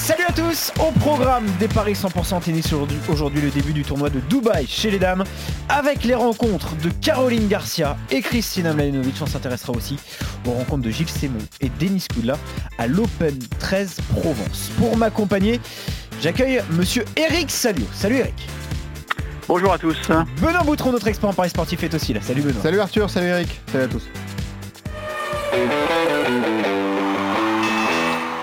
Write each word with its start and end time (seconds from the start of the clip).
Salut 0.00 0.24
à 0.26 0.32
tous 0.32 0.72
Au 0.80 0.90
programme 0.98 1.44
des 1.60 1.68
Paris 1.68 1.92
100% 1.92 2.40
tennis 2.40 2.72
aujourd'hui, 2.72 2.96
aujourd'hui 3.10 3.42
le 3.42 3.50
début 3.50 3.74
du 3.74 3.82
tournoi 3.82 4.08
de 4.08 4.18
Dubaï 4.20 4.66
chez 4.66 4.90
les 4.90 4.98
dames 4.98 5.24
avec 5.68 6.04
les 6.04 6.14
rencontres 6.14 6.74
de 6.76 6.88
Caroline 6.88 7.48
Garcia 7.48 7.98
et 8.10 8.22
Christina 8.22 8.72
Mladenovic. 8.72 9.16
On 9.20 9.26
s'intéressera 9.26 9.74
aussi 9.74 9.98
aux 10.46 10.52
rencontres 10.52 10.84
de 10.84 10.90
Gilles 10.90 11.10
Sémon 11.10 11.38
et 11.60 11.70
Denis 11.78 12.06
Koudla 12.12 12.38
à 12.78 12.86
l'Open 12.86 13.38
13 13.58 13.98
Provence. 14.16 14.70
Pour 14.78 14.96
m'accompagner, 14.96 15.60
j'accueille 16.22 16.62
monsieur 16.70 17.04
Eric 17.16 17.50
Salio. 17.50 17.84
Salut 17.92 18.16
Eric 18.16 18.48
Bonjour 19.48 19.70
à 19.70 19.78
tous. 19.78 19.98
Benoît 20.40 20.62
Boutron, 20.64 20.92
notre 20.92 21.08
expert 21.08 21.28
en 21.28 21.34
Paris 21.34 21.50
sportif, 21.50 21.82
est 21.84 21.92
aussi 21.92 22.14
là. 22.14 22.22
Salut 22.22 22.40
Benoît. 22.40 22.62
Salut 22.62 22.80
Arthur, 22.80 23.10
salut 23.10 23.26
Eric, 23.26 23.60
salut 23.70 23.84
à 23.84 23.88
tous. 23.88 24.08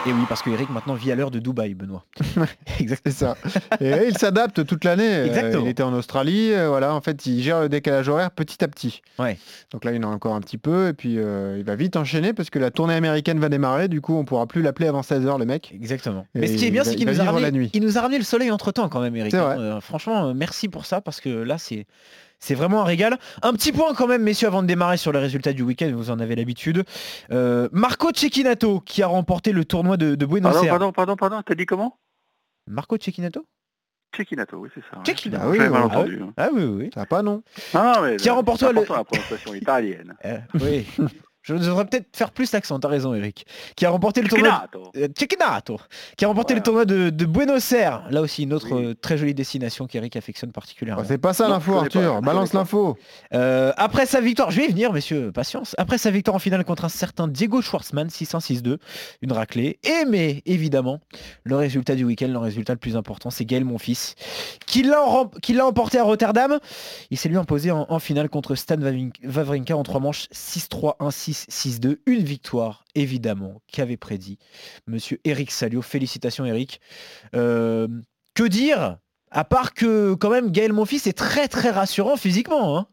Et 0.07 0.13
oui, 0.13 0.21
parce 0.29 0.41
que 0.41 0.49
Eric 0.49 0.69
maintenant 0.69 0.93
vit 0.93 1.11
à 1.11 1.15
l'heure 1.15 1.31
de 1.31 1.39
Dubaï, 1.39 1.73
Benoît. 1.73 2.05
Exactement 2.79 3.13
ça. 3.13 3.35
Et 3.81 4.07
il 4.07 4.17
s'adapte 4.17 4.65
toute 4.65 4.85
l'année. 4.85 5.25
Exactement. 5.25 5.63
Il 5.65 5.69
était 5.69 5.83
en 5.83 5.93
Australie, 5.93 6.53
euh, 6.53 6.69
voilà. 6.69 6.93
En 6.93 7.01
fait, 7.01 7.25
il 7.25 7.41
gère 7.43 7.59
le 7.61 7.67
décalage 7.67 8.07
horaire 8.07 8.31
petit 8.31 8.63
à 8.63 8.69
petit. 8.69 9.01
Ouais. 9.19 9.37
Donc 9.71 9.83
là, 9.83 9.91
il 9.91 10.03
en 10.05 10.11
a 10.11 10.13
encore 10.13 10.33
un 10.35 10.39
petit 10.39 10.57
peu, 10.57 10.87
et 10.87 10.93
puis 10.93 11.15
euh, 11.17 11.57
il 11.57 11.65
va 11.65 11.75
vite 11.75 11.97
enchaîner 11.97 12.31
parce 12.33 12.49
que 12.49 12.57
la 12.59 12.71
tournée 12.71 12.93
américaine 12.93 13.39
va 13.39 13.49
démarrer. 13.49 13.89
Du 13.89 13.99
coup, 13.99 14.15
on 14.15 14.23
pourra 14.23 14.47
plus 14.47 14.61
l'appeler 14.61 14.87
avant 14.87 15.01
16h, 15.01 15.37
le 15.39 15.45
mec. 15.45 15.71
Exactement. 15.75 16.25
Et 16.35 16.39
Mais 16.39 16.47
ce 16.47 16.55
qui 16.57 16.65
est 16.67 16.71
bien, 16.71 16.83
c'est 16.85 16.93
il 16.93 16.97
qu'il 16.97 17.07
nous, 17.07 17.19
a 17.19 17.23
ramené- 17.25 17.41
la 17.41 17.51
nuit. 17.51 17.69
il 17.73 17.81
nous 17.83 17.97
a 17.97 18.01
ramené 18.01 18.17
le 18.17 18.23
soleil 18.23 18.49
entre 18.51 18.71
temps 18.71 18.87
quand 18.87 19.01
même, 19.01 19.15
Eric. 19.15 19.31
C'est 19.31 19.37
vrai. 19.39 19.57
Euh, 19.57 19.81
franchement, 19.81 20.27
euh, 20.29 20.33
merci 20.33 20.69
pour 20.69 20.85
ça 20.85 21.01
parce 21.01 21.19
que 21.19 21.29
là, 21.29 21.57
c'est. 21.57 21.85
C'est 22.39 22.55
vraiment 22.55 22.81
un 22.81 22.85
régal. 22.85 23.17
Un 23.41 23.53
petit 23.53 23.71
point 23.71 23.93
quand 23.95 24.07
même, 24.07 24.21
messieurs, 24.23 24.47
avant 24.47 24.61
de 24.61 24.67
démarrer 24.67 24.97
sur 24.97 25.11
les 25.11 25.19
résultats 25.19 25.53
du 25.53 25.63
week-end, 25.63 25.91
vous 25.95 26.11
en 26.11 26.19
avez 26.19 26.35
l'habitude. 26.35 26.83
Euh, 27.31 27.67
Marco 27.71 28.09
Cecchinato 28.13 28.79
qui 28.81 29.01
a 29.01 29.07
remporté 29.07 29.51
le 29.51 29.65
tournoi 29.65 29.97
de, 29.97 30.15
de 30.15 30.25
Buenos 30.25 30.55
Aires. 30.63 30.69
pardon, 30.69 30.91
pardon, 30.91 31.15
pardon, 31.15 31.41
t'as 31.43 31.55
dit 31.55 31.65
comment? 31.65 31.97
Marco 32.67 32.97
Cecchinato? 32.99 33.45
Cecchinato, 34.15 34.57
oui, 34.57 34.69
c'est 34.73 34.81
ça. 34.89 34.97
ouais. 34.97 35.03
Cecchinato. 35.05 35.43
Ah 35.45 35.49
oui, 35.49 35.57
mal 35.59 35.71
ah 35.75 35.85
entendu. 35.85 36.19
hein. 36.21 36.33
Ah 36.37 36.49
oui, 36.53 36.63
oui. 36.63 36.89
va 36.95 37.05
pas, 37.05 37.21
non? 37.21 37.43
Ah, 37.73 37.93
non, 37.97 38.01
mais 38.03 38.15
Qui 38.17 38.29
a 38.29 38.31
là, 38.31 38.37
remporté 38.37 38.65
c'est 38.67 38.73
le- 38.73 38.81
la 38.81 39.03
prononciation 39.03 39.53
italienne. 39.53 40.15
Euh, 40.25 40.37
oui. 40.61 40.85
Je 41.47 41.55
devrais 41.55 41.85
peut-être 41.85 42.15
faire 42.15 42.31
plus 42.31 42.51
l'accent, 42.51 42.79
t'as 42.79 42.87
raison 42.89 43.13
Eric. 43.13 43.45
Qui 43.75 43.85
a 43.85 43.89
remporté 43.89 44.21
le 44.21 44.27
tournoi. 44.27 44.65
Cecchinato. 45.17 45.79
Euh, 45.79 45.87
qui 46.17 46.25
a 46.25 46.27
remporté 46.27 46.53
Voilà. 46.53 46.59
le 46.59 46.63
tournoi 46.63 46.85
de, 46.85 47.09
de 47.09 47.25
Buenos 47.25 47.71
Aires. 47.71 48.03
Là 48.09 48.21
aussi, 48.21 48.43
une 48.43 48.53
autre 48.53 48.67
Oui. 48.71 48.85
euh, 48.87 48.93
très 48.93 49.17
jolie 49.17 49.33
destination 49.33 49.87
qu'Eric 49.87 50.15
affectionne 50.15 50.51
particulièrement. 50.51 51.03
Oh, 51.05 51.07
C'est 51.07 51.17
pas 51.17 51.33
ça 51.33 51.47
l'info, 51.47 51.73
pas, 51.73 51.79
Arthur. 51.81 52.21
Balance 52.21 52.53
l'info. 52.53 52.97
Euh, 53.33 53.71
après 53.77 54.05
sa 54.05 54.19
victoire, 54.21 54.51
je 54.51 54.57
vais 54.61 54.65
y 54.65 54.69
venir, 54.69 54.91
messieurs, 54.93 55.31
patience. 55.31 55.73
Après 55.77 55.97
sa 55.97 56.11
victoire 56.11 56.35
en 56.35 56.39
finale 56.39 56.65
contre 56.65 56.85
un 56.85 56.89
certain 56.89 57.27
Diego 57.27 57.61
Schwartzmann, 57.61 58.07
6-1-6-2, 58.09 58.77
une 59.21 59.31
raclée. 59.31 59.79
Et 59.83 60.05
mais 60.07 60.41
évidemment, 60.45 60.99
le 61.43 61.55
résultat 61.55 61.95
du 61.95 62.03
week-end, 62.03 62.27
le 62.27 62.37
résultat 62.39 62.73
le 62.73 62.79
plus 62.79 62.95
important, 62.97 63.29
c'est 63.29 63.45
Gaël 63.45 63.63
Monfils, 63.65 64.15
qui 64.65 64.83
l'a 64.83 64.97
qui 65.41 65.53
l'a 65.53 65.65
emporté 65.65 65.97
à 65.99 66.03
Rotterdam. 66.03 66.59
Il 67.11 67.17
s'est 67.17 67.29
lui 67.29 67.37
imposé 67.37 67.71
en, 67.71 67.85
en 67.89 67.99
finale 67.99 68.29
contre 68.29 68.55
Stan 68.55 68.75
Wawrin- 68.77 69.11
Wawrinka 69.23 69.75
en 69.77 69.83
trois 69.83 69.99
manches, 69.99 70.27
6-3, 70.33 70.97
1-6, 70.99 71.36
6-2. 71.49 71.97
Une 72.05 72.23
victoire, 72.23 72.83
évidemment, 72.95 73.61
qu'avait 73.71 73.97
prédit 73.97 74.37
Monsieur 74.87 75.19
Eric 75.23 75.51
Salio. 75.51 75.81
Félicitations, 75.81 76.45
Eric. 76.45 76.81
Euh, 77.35 77.87
que 78.33 78.43
dire? 78.43 78.97
À 79.31 79.43
part 79.43 79.73
que 79.73 80.13
quand 80.13 80.29
même 80.29 80.51
Gaël 80.51 80.71
Monfils 80.73 81.07
est 81.07 81.17
très 81.17 81.47
très 81.47 81.69
rassurant 81.69 82.15
physiquement. 82.15 82.77
hein. 82.77 82.87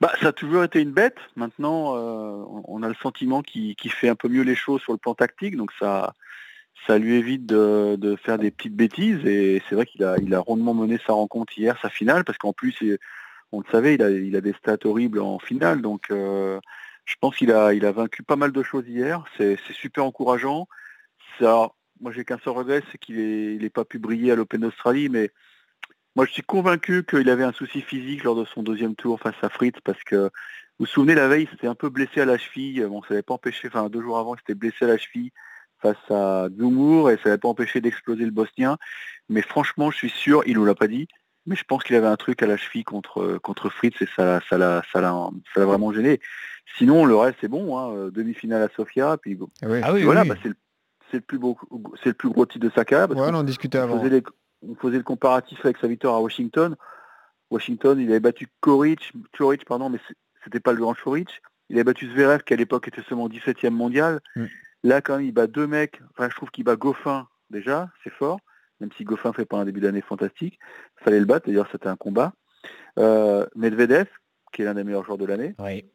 Bah, 0.00 0.12
ça 0.20 0.28
a 0.28 0.32
toujours 0.32 0.64
été 0.64 0.80
une 0.80 0.92
bête. 0.92 1.16
Maintenant, 1.36 1.96
euh, 1.96 2.44
on- 2.66 2.82
a 2.82 2.88
le 2.88 2.94
sentiment 3.02 3.42
qu'il 3.42 3.76
fait 3.90 4.08
un 4.08 4.14
peu 4.14 4.28
mieux 4.28 4.42
les 4.42 4.54
choses 4.54 4.82
sur 4.82 4.92
le 4.92 4.98
plan 4.98 5.14
tactique, 5.14 5.56
donc 5.56 5.70
ça, 5.78 6.12
ça 6.86 6.98
lui 6.98 7.14
évite 7.14 7.46
de, 7.46 7.96
de 7.96 8.16
faire 8.16 8.38
des 8.38 8.50
petites 8.50 8.76
bêtises. 8.76 9.24
Et 9.24 9.62
c'est 9.68 9.74
vrai 9.74 9.86
qu'il 9.86 10.04
a, 10.04 10.16
il 10.20 10.34
a 10.34 10.40
rondement 10.40 10.74
mené 10.74 10.98
sa 11.06 11.14
rencontre 11.14 11.56
hier, 11.56 11.78
sa 11.80 11.88
finale, 11.88 12.24
parce 12.24 12.38
qu'en 12.38 12.52
plus, 12.52 12.74
on 13.54 13.60
le 13.60 13.66
savait, 13.70 13.94
il 13.94 14.36
a, 14.36 14.40
des 14.40 14.52
stats 14.52 14.78
horribles 14.84 15.20
en 15.20 15.38
finale. 15.38 15.80
Donc, 15.80 16.10
euh, 16.10 16.60
je 17.04 17.14
pense 17.20 17.36
qu'il 17.36 17.52
a, 17.52 17.74
il 17.74 17.84
a 17.86 17.92
vaincu 17.92 18.22
pas 18.22 18.36
mal 18.36 18.52
de 18.52 18.62
choses 18.62 18.88
hier. 18.88 19.24
C'est 19.36 19.58
super 19.72 20.04
encourageant. 20.04 20.68
Ça, 21.38 21.70
moi, 22.00 22.12
j'ai 22.12 22.24
qu'un 22.24 22.38
seul 22.38 22.54
regret, 22.54 22.82
c'est 22.90 22.98
qu'il 22.98 23.58
n'ait 23.58 23.70
pas 23.70 23.84
pu 23.84 23.98
briller 23.98 24.32
à 24.32 24.36
l'Open 24.36 24.60
d'Australie, 24.60 25.08
mais 25.08 25.30
moi, 26.16 26.26
je 26.26 26.32
suis 26.32 26.42
convaincu 26.42 27.04
qu'il 27.04 27.28
avait 27.28 27.44
un 27.44 27.52
souci 27.52 27.80
physique 27.80 28.24
lors 28.24 28.36
de 28.36 28.44
son 28.44 28.62
deuxième 28.62 28.94
tour 28.94 29.18
face 29.20 29.34
à 29.42 29.48
Fritz 29.48 29.76
parce 29.82 30.02
que 30.04 30.30
vous 30.78 30.86
vous 30.86 30.86
souvenez, 30.86 31.14
la 31.14 31.28
veille, 31.28 31.44
il 31.44 31.50
s'était 31.50 31.66
un 31.66 31.74
peu 31.74 31.88
blessé 31.88 32.20
à 32.20 32.24
la 32.24 32.38
cheville. 32.38 32.84
Bon, 32.84 33.02
ça 33.02 33.10
n'avait 33.10 33.22
pas 33.22 33.34
empêché, 33.34 33.68
enfin, 33.68 33.88
deux 33.88 34.02
jours 34.02 34.18
avant, 34.18 34.34
il 34.34 34.38
s'était 34.38 34.54
blessé 34.54 34.84
à 34.84 34.88
la 34.88 34.98
cheville 34.98 35.30
face 35.80 36.10
à 36.10 36.48
Zumur 36.56 37.10
et 37.10 37.16
ça 37.16 37.22
n'avait 37.26 37.38
pas 37.38 37.48
empêché 37.48 37.80
d'exploser 37.80 38.24
le 38.24 38.30
Bosnien. 38.30 38.78
Mais 39.28 39.42
franchement, 39.42 39.90
je 39.90 39.98
suis 39.98 40.10
sûr, 40.10 40.42
il 40.46 40.54
nous 40.54 40.64
l'a 40.64 40.74
pas 40.74 40.88
dit, 40.88 41.08
mais 41.46 41.56
je 41.56 41.64
pense 41.64 41.84
qu'il 41.84 41.96
avait 41.96 42.06
un 42.06 42.16
truc 42.16 42.42
à 42.42 42.46
la 42.46 42.56
cheville 42.56 42.84
contre, 42.84 43.38
contre 43.42 43.68
Fritz 43.70 44.00
et 44.00 44.08
ça 44.16 44.40
ça 44.48 44.58
l'a 44.58 44.82
ça 44.92 45.00
l'a 45.00 45.28
ça 45.52 45.60
l'a 45.60 45.66
vraiment 45.66 45.92
gêné. 45.92 46.20
Sinon, 46.78 47.04
le 47.04 47.14
reste, 47.16 47.38
c'est 47.40 47.48
bon. 47.48 47.78
Hein, 47.78 48.08
Demi-finale 48.12 48.62
à 48.62 48.68
Sofia, 48.74 49.16
puis. 49.18 49.38
Ah 49.62 49.66
oui, 49.68 49.80
puis 49.96 50.04
voilà, 50.04 50.22
oui. 50.22 50.28
bah, 50.28 50.36
c'est 50.42 50.48
le, 50.48 50.56
c'est 51.10 51.18
le 51.18 51.22
plus 51.22 51.38
beau, 51.38 51.56
c'est 52.02 52.08
le 52.08 52.14
plus 52.14 52.30
gros 52.30 52.46
titre 52.46 52.66
de 52.66 52.72
sa 52.74 52.84
carrière. 52.84 53.10
Ouais, 53.10 53.28
on 53.30 53.34
en 53.34 53.42
discutait 53.44 53.78
on 53.78 53.82
avant. 53.82 53.98
faisait, 53.98 54.10
les- 54.10 54.22
on 54.66 54.74
faisait 54.76 54.96
le 54.96 55.02
comparatif 55.02 55.62
avec 55.64 55.76
sa 55.76 55.86
victoire 55.86 56.14
à 56.14 56.20
Washington. 56.20 56.74
Washington, 57.50 57.98
il 58.00 58.08
avait 58.10 58.20
battu 58.20 58.48
Koric, 58.60 59.12
Choric, 59.36 59.64
pardon, 59.64 59.90
mais 59.90 59.98
c'était 60.42 60.60
pas 60.60 60.72
le 60.72 60.78
grand 60.78 60.94
Choric. 60.94 61.42
Il 61.68 61.76
avait 61.76 61.84
battu 61.84 62.10
Zverev, 62.10 62.42
qui 62.42 62.54
à 62.54 62.56
l'époque 62.56 62.88
était 62.88 63.02
seulement 63.02 63.28
17e 63.28 63.70
mondial. 63.70 64.20
Mm. 64.36 64.44
Là, 64.84 65.00
quand 65.00 65.16
même, 65.16 65.26
il 65.26 65.32
bat 65.32 65.46
deux 65.46 65.66
mecs. 65.66 66.00
Enfin, 66.10 66.28
je 66.30 66.34
trouve 66.34 66.50
qu'il 66.50 66.64
bat 66.64 66.76
Goffin, 66.76 67.26
déjà, 67.50 67.90
c'est 68.02 68.12
fort. 68.12 68.38
Même 68.84 68.92
si 68.96 69.04
Goffin 69.04 69.32
fait 69.32 69.46
pas 69.46 69.56
un 69.56 69.64
début 69.64 69.80
d'année 69.80 70.02
fantastique. 70.02 70.58
Fallait 70.96 71.20
le 71.20 71.24
battre, 71.24 71.46
d'ailleurs, 71.46 71.68
c'était 71.72 71.88
un 71.88 71.96
combat. 71.96 72.34
Euh, 72.98 73.46
Medvedev, 73.56 74.06
qui 74.52 74.62
est 74.62 74.64
l'un 74.66 74.74
des 74.74 74.84
meilleurs 74.84 75.04
joueurs 75.04 75.18
de 75.18 75.24
l'année. 75.24 75.54
Oui. 75.58 75.86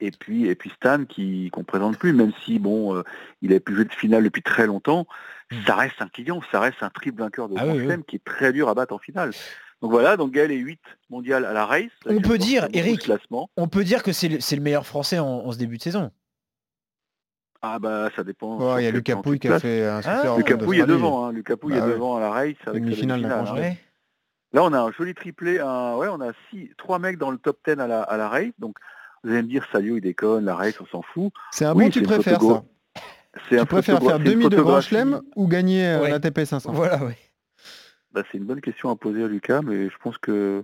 Et 0.00 0.10
puis, 0.10 0.46
et 0.46 0.54
puis 0.54 0.70
Stan 0.70 1.04
qui 1.04 1.48
qu'on 1.52 1.64
présente 1.64 1.96
plus, 1.96 2.12
même 2.12 2.32
si 2.44 2.58
bon, 2.58 2.96
euh, 2.96 3.02
il 3.40 3.52
avait 3.52 3.60
plus 3.60 3.76
joué 3.76 3.84
de 3.84 3.92
finale 3.92 4.24
depuis 4.24 4.42
très 4.42 4.66
longtemps, 4.66 5.06
Mm. 5.52 5.66
ça 5.66 5.76
reste 5.76 6.00
un 6.00 6.08
client, 6.08 6.40
ça 6.50 6.60
reste 6.60 6.82
un 6.82 6.90
triple 6.90 7.20
vainqueur 7.20 7.48
de 7.48 7.54
Ah 7.58 7.66
Grand 7.66 7.74
oui, 7.76 8.04
qui 8.06 8.16
est 8.16 8.24
très 8.24 8.52
dur 8.52 8.68
à 8.68 8.74
battre 8.74 8.94
en 8.94 8.98
finale. 8.98 9.32
Donc 9.80 9.90
voilà, 9.90 10.16
donc 10.16 10.32
Gaël 10.32 10.52
est 10.52 10.56
8 10.56 10.80
mondial 11.10 11.44
à 11.44 11.52
la 11.52 11.66
race. 11.66 11.90
On 12.06 12.20
peut 12.20 12.38
dire, 12.38 12.68
Eric, 12.72 13.00
classement. 13.00 13.50
On 13.56 13.68
peut 13.68 13.84
dire 13.84 14.02
que 14.02 14.12
c'est 14.12 14.28
le, 14.28 14.62
meilleur 14.62 14.86
français 14.86 15.18
en, 15.18 15.26
en 15.26 15.52
ce 15.52 15.58
début 15.58 15.76
de 15.76 15.82
saison. 15.82 16.10
Ah 17.62 17.78
bah 17.78 18.08
ça 18.16 18.24
dépend. 18.24 18.58
Ouais, 18.58 18.82
il 18.82 18.84
y 18.84 18.88
a 18.88 18.90
Lucas 18.90 19.16
Pouille 19.16 19.38
qui 19.38 19.48
a 19.48 19.58
fait 19.60 19.86
un 19.86 19.98
Ah, 19.98 20.02
super 20.02 20.36
Lucas 20.36 20.54
Open 20.54 20.66
Pouille 20.66 20.80
est 20.80 20.86
devant, 20.86 21.26
hein. 21.26 21.32
Lucas 21.32 21.56
Pouille 21.56 21.74
Bah 21.74 21.78
est 21.78 21.82
ouais. 21.82 21.92
devant 21.94 22.16
à 22.16 22.20
la 22.20 22.30
race 22.30 22.54
avec 22.66 22.66
la 22.66 22.72
demi-finale, 22.80 23.20
franchise. 23.28 23.52
hein. 23.52 23.60
Ouais. 23.60 23.78
Là 24.52 24.64
on 24.64 24.72
a 24.72 24.80
un 24.80 24.92
joli 24.92 25.14
triplé, 25.14 25.60
un... 25.60 25.96
ouais 25.96 26.08
on 26.10 26.20
a 26.20 26.32
six, 26.50 26.70
trois 26.76 26.98
mecs 26.98 27.18
dans 27.18 27.30
le 27.30 27.38
top 27.38 27.58
10 27.66 27.78
à 27.80 27.86
la, 27.86 28.02
à 28.02 28.16
la 28.16 28.28
race, 28.28 28.50
donc 28.58 28.76
vous 29.24 29.30
allez 29.30 29.42
me 29.42 29.48
dire 29.48 29.64
Salio 29.72 29.96
il 29.96 30.00
déconne, 30.00 30.44
la 30.44 30.56
race 30.56 30.80
on 30.80 30.86
s'en 30.86 31.02
fout. 31.02 31.32
C'est 31.52 31.64
un 31.64 31.74
Oui, 31.74 31.84
bon, 31.84 31.90
tu 31.90 32.02
préfères 32.02 32.42
ça. 32.42 32.62
C'est 33.48 33.58
un 33.58 33.62
Tu 33.62 33.68
préfères 33.68 34.02
faire 34.02 34.18
demi 34.18 34.48
de 34.48 34.56
Grand. 34.60 34.80
Chelem 34.80 35.22
ou 35.36 35.46
gagner 35.46 35.86
euh, 35.86 36.02
Ouais. 36.02 36.10
la 36.10 36.18
TP 36.20 36.44
500 36.44 36.72
Voilà, 36.72 37.02
oui. 37.04 37.14
Bah, 38.12 38.22
c'est 38.30 38.36
une 38.38 38.44
bonne 38.44 38.60
question 38.60 38.90
à 38.90 38.96
poser 38.96 39.22
à 39.24 39.28
Lucas, 39.28 39.62
mais 39.62 39.88
je 39.88 39.96
pense 40.02 40.18
que 40.18 40.62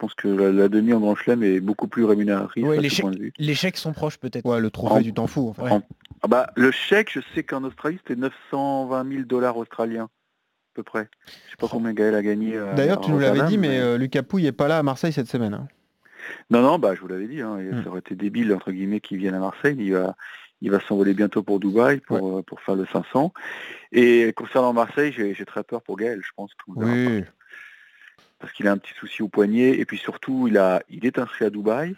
pense 0.00 0.14
que 0.14 0.28
la, 0.28 0.50
la 0.50 0.68
demi 0.68 0.92
en 0.92 1.00
Grand 1.00 1.14
Chelem 1.14 1.42
est 1.42 1.60
beaucoup 1.60 1.86
plus 1.88 2.04
rémunératrice 2.04 2.64
Ouais, 2.64 2.78
à 2.78 2.80
les 2.80 2.88
ce 2.88 2.94
chèques- 2.96 3.02
point 3.04 3.10
de 3.12 3.18
vue. 3.18 3.32
Les 3.38 3.54
chèques 3.54 3.76
sont 3.76 3.92
proches 3.92 4.18
peut-être. 4.18 4.44
Ouais, 4.46 4.60
le 4.60 4.70
trophée, 4.70 5.12
En- 5.16 5.22
en 5.22 5.26
fait. 5.26 5.62
Ouais. 5.62 5.80
Ah 6.22 6.28
bah, 6.28 6.50
le 6.56 6.70
chèque, 6.70 7.10
je 7.12 7.20
sais 7.34 7.42
qu'en 7.42 7.62
Australie, 7.64 7.98
c'était 7.98 8.18
920 8.20 9.08
000 9.10 9.22
dollars 9.24 9.56
australiens, 9.56 10.04
à 10.04 10.08
peu 10.74 10.82
près. 10.82 11.08
Je 11.26 11.32
sais 11.50 11.56
pas 11.58 11.68
combien 11.68 11.92
Gaël 11.92 12.14
a 12.14 12.22
gagné. 12.22 12.56
euh, 12.56 12.74
D'ailleurs, 12.74 13.00
tu 13.00 13.10
nous 13.10 13.18
l'avais 13.18 13.42
dit, 13.44 13.58
mais 13.58 13.78
euh, 13.78 13.96
Lucas 13.98 14.22
Pouille 14.22 14.46
est 14.46 14.52
pas 14.52 14.68
là 14.68 14.78
à 14.78 14.82
Marseille 14.82 15.12
cette 15.12 15.28
semaine. 15.28 15.54
hein. 15.54 15.68
Non, 16.50 16.62
non, 16.62 16.78
bah, 16.78 16.94
je 16.94 17.00
vous 17.00 17.08
l'avais 17.08 17.26
dit, 17.28 17.40
hein, 17.40 17.56
Hmm. 17.58 17.82
ça 17.82 17.88
aurait 17.90 18.00
été 18.00 18.14
débile, 18.14 18.52
entre 18.54 18.70
guillemets, 18.72 19.00
qu'il 19.00 19.18
vienne 19.18 19.34
à 19.34 19.38
Marseille. 19.38 19.76
Il 19.78 19.92
va, 19.94 20.14
il 20.60 20.70
va 20.70 20.78
s'envoler 20.80 21.14
bientôt 21.14 21.42
pour 21.42 21.58
Dubaï 21.60 22.00
pour, 22.00 22.38
euh, 22.38 22.42
pour 22.42 22.60
faire 22.60 22.74
le 22.76 22.86
500. 22.92 23.32
Et 23.92 24.32
concernant 24.36 24.72
Marseille, 24.72 25.12
j'ai 25.12 25.34
j'ai 25.34 25.44
très 25.46 25.64
peur 25.64 25.82
pour 25.82 25.96
Gaël, 25.96 26.20
je 26.22 26.30
pense. 26.36 26.50
Oui. 26.68 27.24
Parce 28.40 28.52
qu'il 28.52 28.66
a 28.66 28.72
un 28.72 28.78
petit 28.78 28.94
souci 28.98 29.22
au 29.22 29.28
poignet 29.28 29.78
et 29.78 29.84
puis 29.84 29.98
surtout 29.98 30.48
il 30.48 30.58
a 30.58 30.82
il 30.88 31.06
est 31.06 31.18
inscrit 31.18 31.44
à 31.44 31.50
Dubaï 31.50 31.94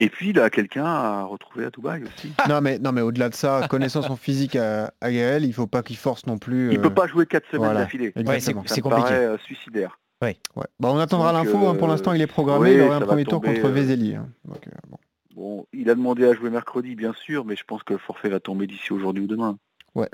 et 0.00 0.08
puis 0.08 0.30
il 0.30 0.40
a 0.40 0.50
quelqu'un 0.50 0.84
à 0.84 1.22
retrouver 1.24 1.66
à 1.66 1.70
Dubaï 1.70 2.02
aussi. 2.02 2.32
non 2.48 2.60
mais 2.60 2.78
non 2.78 2.92
mais 2.92 3.02
au-delà 3.02 3.28
de 3.28 3.34
ça, 3.34 3.66
connaissant 3.68 4.02
son 4.02 4.16
physique 4.16 4.56
à, 4.56 4.92
à 5.00 5.12
Gaël, 5.12 5.44
il 5.44 5.52
faut 5.52 5.66
pas 5.66 5.82
qu'il 5.82 5.96
force 5.96 6.26
non 6.26 6.38
plus. 6.38 6.72
Il 6.72 6.78
euh, 6.78 6.82
peut 6.82 6.94
pas 6.94 7.06
jouer 7.06 7.26
quatre 7.26 7.46
semaines 7.50 7.66
voilà. 7.66 7.80
d'affilée. 7.80 8.12
Ça 8.16 8.40
c'est 8.40 8.52
compliqué. 8.52 8.82
paraît 8.82 9.26
euh, 9.26 9.38
suicidaire. 9.38 9.98
Ouais. 10.22 10.36
Bah, 10.78 10.90
on 10.92 10.98
attendra 10.98 11.32
l'info. 11.32 11.66
hein. 11.66 11.74
Pour 11.74 11.88
euh, 11.88 11.90
l'instant, 11.90 12.12
il 12.12 12.20
est 12.22 12.26
programmé. 12.26 12.74
il 12.74 12.80
aurait 12.80 12.96
un 12.96 13.00
premier 13.00 13.24
tour 13.24 13.40
contre 13.42 13.64
euh, 13.66 13.70
Vezeli. 13.70 14.14
hein. 14.14 14.28
Donc, 14.44 14.66
euh, 14.66 14.70
bon. 14.88 14.98
Bon, 15.34 15.66
il 15.72 15.88
a 15.90 15.94
demandé 15.94 16.24
à 16.26 16.34
jouer 16.34 16.50
mercredi, 16.50 16.94
bien 16.94 17.12
sûr, 17.14 17.44
mais 17.44 17.56
je 17.56 17.64
pense 17.64 17.82
que 17.82 17.94
le 17.94 17.98
forfait 17.98 18.28
va 18.28 18.38
tomber 18.38 18.66
d'ici 18.66 18.92
aujourd'hui 18.92 19.24
ou 19.24 19.26
demain. 19.26 19.58
Ouais. 19.94 20.08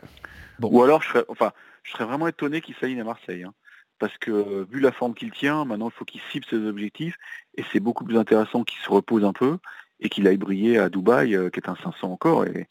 Bon. 0.58 0.70
Ou 0.72 0.82
alors, 0.82 1.02
je 1.02 1.08
serais, 1.08 1.24
enfin, 1.28 1.52
je 1.82 1.92
serais 1.92 2.04
vraiment 2.04 2.28
étonné 2.28 2.60
qu'il 2.60 2.74
s'aligne 2.76 3.00
à 3.00 3.04
Marseille. 3.04 3.42
hein. 3.42 3.52
Parce 3.98 4.16
que 4.18 4.30
euh, 4.30 4.66
vu 4.70 4.80
la 4.80 4.92
forme 4.92 5.14
qu'il 5.14 5.30
tient, 5.30 5.64
maintenant 5.64 5.88
il 5.88 5.92
faut 5.92 6.04
qu'il 6.04 6.20
cible 6.30 6.44
ses 6.48 6.56
objectifs. 6.66 7.16
Et 7.56 7.64
c'est 7.72 7.80
beaucoup 7.80 8.04
plus 8.04 8.16
intéressant 8.18 8.62
qu'il 8.64 8.78
se 8.80 8.88
repose 8.90 9.24
un 9.24 9.32
peu 9.32 9.58
et 10.00 10.08
qu'il 10.08 10.26
aille 10.28 10.36
briller 10.36 10.78
à 10.78 10.88
Dubaï, 10.88 11.34
euh, 11.34 11.50
qui 11.50 11.58
est 11.60 11.68
un 11.68 11.76
500 11.76 12.12
encore. 12.12 12.44
Et, 12.46 12.66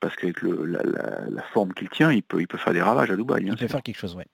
parce 0.00 0.14
qu'avec 0.14 0.42
le- 0.42 0.64
la, 0.64 0.82
la- 0.84 1.28
la 1.28 1.42
forme 1.42 1.72
qu'il 1.74 1.88
tient, 1.88 2.12
il 2.12 2.22
peut, 2.22 2.40
il 2.40 2.46
peut 2.46 2.58
faire 2.58 2.72
des 2.72 2.82
ravages 2.82 3.10
à 3.10 3.16
Dubaï. 3.16 3.42
bien 3.42 3.54
Il 3.54 3.56
peut 3.56 3.66
sûr. 3.66 3.70
faire 3.72 3.82
quelque 3.82 3.98
chose, 3.98 4.14
ouais. 4.14 4.26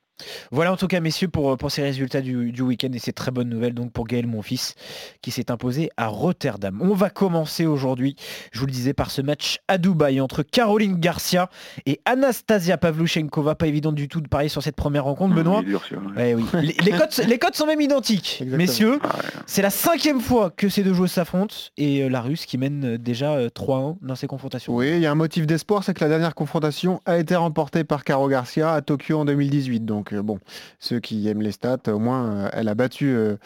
Voilà 0.50 0.72
en 0.72 0.76
tout 0.76 0.86
cas 0.86 1.00
messieurs 1.00 1.28
pour, 1.28 1.56
pour 1.56 1.70
ces 1.70 1.82
résultats 1.82 2.20
du, 2.20 2.52
du 2.52 2.62
week-end 2.62 2.90
et 2.92 2.98
ces 2.98 3.12
très 3.12 3.30
bonnes 3.30 3.48
nouvelles 3.48 3.74
donc 3.74 3.92
pour 3.92 4.06
Gaël 4.06 4.26
Monfils 4.26 4.74
qui 5.22 5.30
s'est 5.30 5.50
imposé 5.50 5.90
à 5.96 6.06
Rotterdam. 6.06 6.78
On 6.82 6.94
va 6.94 7.10
commencer 7.10 7.66
aujourd'hui, 7.66 8.16
je 8.52 8.60
vous 8.60 8.66
le 8.66 8.72
disais, 8.72 8.92
par 8.94 9.10
ce 9.10 9.22
match 9.22 9.58
à 9.68 9.78
Dubaï 9.78 10.20
entre 10.20 10.42
Caroline 10.42 10.98
Garcia 10.98 11.48
et 11.86 12.00
Anastasia 12.04 12.78
Pavluchenkova. 12.78 13.54
Pas 13.54 13.66
évident 13.66 13.92
du 13.92 14.08
tout 14.08 14.20
de 14.20 14.28
parier 14.28 14.48
sur 14.48 14.62
cette 14.62 14.76
première 14.76 15.04
rencontre, 15.04 15.34
Benoît. 15.34 15.60
Ouais. 15.60 16.30
Eh 16.30 16.34
oui. 16.34 16.44
les, 16.54 16.74
les 16.84 16.90
codes, 16.98 17.26
les 17.26 17.38
codes 17.38 17.54
sont 17.54 17.66
même 17.66 17.80
identiques, 17.80 18.38
Exactement. 18.42 18.56
messieurs. 18.56 18.98
Ah 19.02 19.16
ouais. 19.16 19.22
C'est 19.46 19.62
la 19.62 19.70
cinquième 19.70 20.20
fois 20.20 20.50
que 20.50 20.68
ces 20.68 20.82
deux 20.82 20.94
joueuses 20.94 21.12
s'affrontent 21.12 21.54
et 21.76 22.02
euh, 22.02 22.08
la 22.08 22.20
Russe 22.20 22.46
qui 22.46 22.58
mène 22.58 22.94
euh, 22.94 22.98
déjà 22.98 23.32
euh, 23.34 23.48
3-1 23.48 23.96
dans 24.02 24.14
ces 24.14 24.26
confrontations. 24.26 24.74
Oui, 24.74 24.90
il 24.94 25.00
y 25.00 25.06
a 25.06 25.10
un 25.10 25.16
motif 25.16 25.46
d'espoir, 25.46 25.84
c'est 25.84 25.94
que 25.94 26.02
la 26.02 26.08
dernière 26.08 26.34
confrontation 26.34 27.00
a 27.06 27.18
été 27.18 27.36
remportée 27.36 27.84
par 27.84 28.04
Caro 28.04 28.28
Garcia 28.28 28.72
à 28.72 28.82
Tokyo 28.82 29.18
en 29.18 29.24
2018. 29.24 29.84
Donc 29.84 30.03
euh, 30.12 30.22
bon, 30.22 30.38
ceux 30.78 31.00
qui 31.00 31.28
aiment 31.28 31.42
les 31.42 31.52
stats, 31.52 31.78
au 31.88 31.98
moins 31.98 32.30
euh, 32.30 32.48
elle 32.52 32.68
a 32.68 32.74
battu 32.74 33.08
euh, 33.08 33.36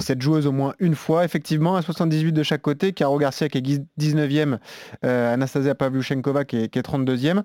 cette 0.00 0.22
joueuse 0.22 0.46
au 0.46 0.52
moins 0.52 0.74
une 0.78 0.94
fois. 0.94 1.24
Effectivement, 1.24 1.76
à 1.76 1.82
78 1.82 2.32
de 2.32 2.42
chaque 2.42 2.62
côté, 2.62 2.92
Caro 2.92 3.18
Garcia 3.18 3.48
qui 3.48 3.58
est 3.58 3.82
19e, 4.00 4.58
euh, 5.04 5.34
Anastasia 5.34 5.74
Pavlyuchenkova 5.74 6.44
qui 6.44 6.56
est, 6.56 6.68
qui 6.68 6.78
est 6.78 6.86
32e. 6.86 7.42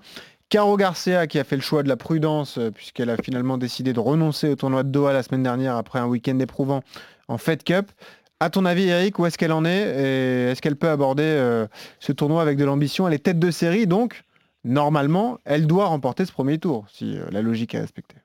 Caro 0.50 0.78
Garcia 0.78 1.28
qui 1.28 1.40
a 1.40 1.44
fait 1.44 1.56
le 1.56 1.62
choix 1.62 1.84
de 1.84 1.90
la 1.90 1.98
prudence 1.98 2.60
puisqu'elle 2.76 3.10
a 3.10 3.18
finalement 3.18 3.58
décidé 3.58 3.94
de 3.94 4.00
renoncer 4.00 4.50
au 4.50 4.56
tournoi 4.56 4.84
de 4.84 4.90
Doha 4.90 5.14
la 5.14 5.24
semaine 5.24 5.42
dernière 5.42 5.76
après 5.76 6.00
un 6.00 6.06
week-end 6.06 6.38
éprouvant 6.40 6.84
en 7.28 7.38
Fed 7.38 7.64
Cup. 7.64 7.92
À 8.40 8.50
ton 8.50 8.66
avis, 8.66 8.88
Eric, 8.88 9.18
où 9.18 9.26
est-ce 9.26 9.38
qu'elle 9.38 9.54
en 9.54 9.66
est 9.66 10.52
est-ce 10.52 10.62
qu'elle 10.62 10.76
peut 10.76 10.90
aborder 10.90 11.66
ce 12.00 12.12
tournoi 12.12 12.42
avec 12.42 12.58
de 12.58 12.66
l'ambition? 12.66 13.08
Elle 13.08 13.16
est 13.16 13.24
tête 13.24 13.40
de 13.40 13.50
série, 13.50 13.88
donc 13.88 14.24
normalement, 14.64 15.40
elle 15.46 15.66
doit 15.66 15.86
remporter 15.86 16.26
ce 16.26 16.32
premier 16.32 16.60
tour 16.60 16.86
si 16.92 17.18
la 17.32 17.42
logique 17.42 17.74
est 17.74 17.80
respectée. 17.80 18.18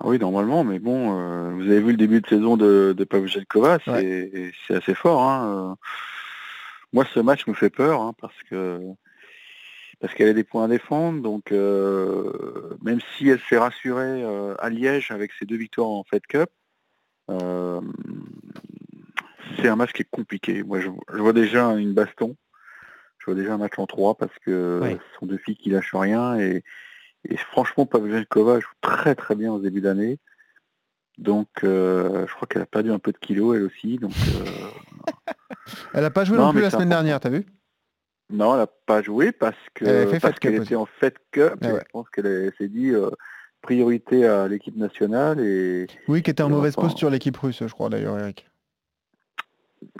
Ah 0.00 0.08
oui, 0.08 0.18
normalement, 0.18 0.62
mais 0.62 0.78
bon, 0.78 1.18
euh, 1.18 1.50
vous 1.54 1.62
avez 1.62 1.80
vu 1.80 1.92
le 1.92 1.96
début 1.96 2.20
de 2.20 2.26
saison 2.26 2.56
de, 2.56 2.94
de 2.96 3.04
Pavlyuchenkova, 3.04 3.78
c'est 3.84 4.52
assez 4.74 4.94
fort. 4.94 5.22
hein, 5.22 5.70
euh. 5.70 5.74
Moi, 6.92 7.04
ce 7.12 7.20
match 7.20 7.46
me 7.46 7.54
fait 7.54 7.70
peur 7.70 8.00
hein, 8.02 8.14
parce 8.20 8.36
que 8.50 8.80
parce 10.00 10.12
qu'elle 10.14 10.28
a 10.28 10.34
des 10.34 10.44
points 10.44 10.64
à 10.64 10.68
défendre. 10.68 11.22
Donc, 11.22 11.52
euh, 11.52 12.76
même 12.82 13.00
si 13.16 13.28
elle 13.28 13.40
s'est 13.48 13.58
rassurée 13.58 14.22
euh, 14.22 14.54
à 14.58 14.68
Liège 14.68 15.10
avec 15.10 15.32
ses 15.38 15.46
deux 15.46 15.56
victoires 15.56 15.88
en 15.88 16.04
Fed 16.04 16.26
Cup, 16.26 16.50
euh, 17.30 17.80
c'est 19.56 19.68
un 19.68 19.76
match 19.76 19.92
qui 19.92 20.02
est 20.02 20.10
compliqué. 20.10 20.62
Moi, 20.62 20.80
je, 20.80 20.88
je 21.12 21.18
vois 21.18 21.32
déjà 21.32 21.68
une 21.76 21.94
baston. 21.94 22.36
Je 23.18 23.26
vois 23.26 23.34
déjà 23.34 23.54
un 23.54 23.58
match 23.58 23.78
en 23.78 23.86
trois 23.86 24.14
parce 24.14 24.38
que 24.44 24.80
ce 24.84 25.18
sont 25.18 25.26
deux 25.26 25.38
filles 25.38 25.56
qui 25.56 25.70
lâchent 25.70 25.94
rien 25.94 26.38
et, 26.38 26.62
et 27.30 27.36
franchement, 27.36 27.86
Pavlyuchenkova 27.86 28.60
joue 28.60 28.68
très 28.80 29.14
très 29.14 29.34
bien 29.34 29.52
au 29.52 29.58
début 29.58 29.80
d'année. 29.80 30.18
Donc, 31.18 31.48
euh, 31.64 32.26
je 32.26 32.34
crois 32.34 32.46
qu'elle 32.46 32.62
a 32.62 32.66
perdu 32.66 32.90
un 32.92 32.98
peu 32.98 33.10
de 33.12 33.16
kilos 33.18 33.56
elle 33.56 33.62
aussi. 33.62 33.98
Donc, 33.98 34.12
euh, 34.12 34.44
Elle 35.94 36.02
n'a 36.02 36.10
pas 36.10 36.24
joué 36.24 36.36
Non, 36.36 36.46
non, 36.46 36.52
plus 36.52 36.60
la 36.60 36.70
semaine 36.70 36.88
important. 36.88 37.04
dernière, 37.04 37.20
t'as 37.20 37.28
vu? 37.30 37.46
Non, 38.30 38.52
elle 38.54 38.60
n'a 38.60 38.66
pas 38.66 39.02
joué 39.02 39.32
parce 39.32 39.56
que 39.74 39.84
fait 40.08 40.20
parce 40.20 40.38
qu'elle 40.38 40.56
était 40.56 40.74
en 40.74 40.86
Cup. 41.30 41.54
Ah 41.62 41.66
ouais. 41.72 41.80
Je 41.86 41.90
pense 41.92 42.08
qu'elle 42.10 42.52
s'est 42.58 42.68
dit 42.68 42.90
euh, 42.90 43.08
priorité 43.62 44.26
à 44.26 44.48
l'équipe 44.48 44.76
nationale 44.76 45.40
et 45.40 45.86
Oui, 46.08 46.22
qui 46.22 46.30
était 46.30 46.42
en 46.42 46.50
mauvaise 46.50 46.74
enfin- 46.76 46.88
posture 46.88 47.08
l'équipe 47.08 47.36
russe, 47.36 47.62
je 47.64 47.72
crois 47.72 47.88
d'ailleurs, 47.88 48.18
Eric. 48.18 48.48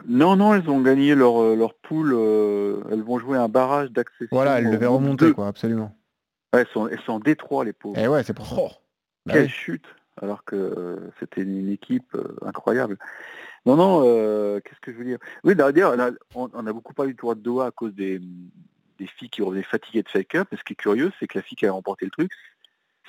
non 0.09 0.37
non 0.37 0.55
elles 0.55 0.69
ont 0.69 0.81
gagné 0.81 1.15
leur 1.15 1.55
leur 1.57 1.75
poule. 1.75 2.13
elles 2.91 3.03
vont 3.03 3.19
jouer 3.19 3.39
un 3.39 3.49
barrage 3.49 3.91
d'accession. 3.91 4.29
Voilà, 4.33 4.59
elle 4.59 4.69
au 4.69 4.73
devait 4.73 4.87
groupe 4.87 5.01
remonter, 5.03 5.27
deux. 5.27 5.35
quoi, 5.35 5.47
absolument. 5.49 5.95
Ouais, 6.57 6.63
elles 6.63 6.73
sont 6.73 6.89
elles 6.89 7.01
sont 7.01 7.13
en 7.13 7.21
Détroit 7.21 7.65
les 7.65 7.73
pauvres. 7.75 7.99
Et 7.99 8.09
ouais, 8.09 8.23
c'est 8.23 8.33
pour. 8.33 8.47
Oh. 8.59 8.71
Bah 9.27 9.35
Quelle 9.35 9.45
oui. 9.45 9.49
chute 9.51 9.85
alors 10.23 10.45
que 10.45 10.57
euh, 10.57 11.11
c'était 11.21 11.43
une 11.43 11.71
équipe 11.71 12.15
euh, 12.15 12.37
incroyable. 12.43 12.97
Non, 13.67 13.77
non, 13.77 14.03
euh, 14.07 14.61
qu'est-ce 14.61 14.81
que 14.81 14.91
je 14.93 14.97
veux 14.97 15.05
dire? 15.05 15.19
Oui, 15.45 15.55
d'ailleurs, 15.55 15.95
là, 15.97 16.11
on, 16.35 16.49
on 16.55 16.67
a 16.67 16.73
beaucoup 16.73 16.95
parlé 16.95 17.13
du 17.13 17.17
tour 17.17 17.37
de 17.37 17.41
Doha 17.41 17.67
à 17.67 17.71
cause 17.71 17.93
des, 17.93 18.21
des 18.99 19.07
filles 19.07 19.29
qui 19.29 19.43
revenaient 19.43 19.63
fatiguées 19.63 20.03
de 20.03 20.09
Fed 20.09 20.27
Cup. 20.27 20.49
Et 20.53 20.57
ce 20.57 20.65
qui 20.65 20.73
est 20.73 20.77
curieux, 20.77 21.13
c'est 21.19 21.27
que 21.27 21.39
la 21.39 21.43
fille 21.43 21.57
qui 21.57 21.67
a 21.67 21.73
remporté 21.73 22.07
le 22.07 22.13
truc, 22.13 22.31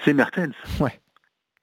c'est 0.04 0.14
Mertens. 0.14 0.56
Ouais. 0.82 1.00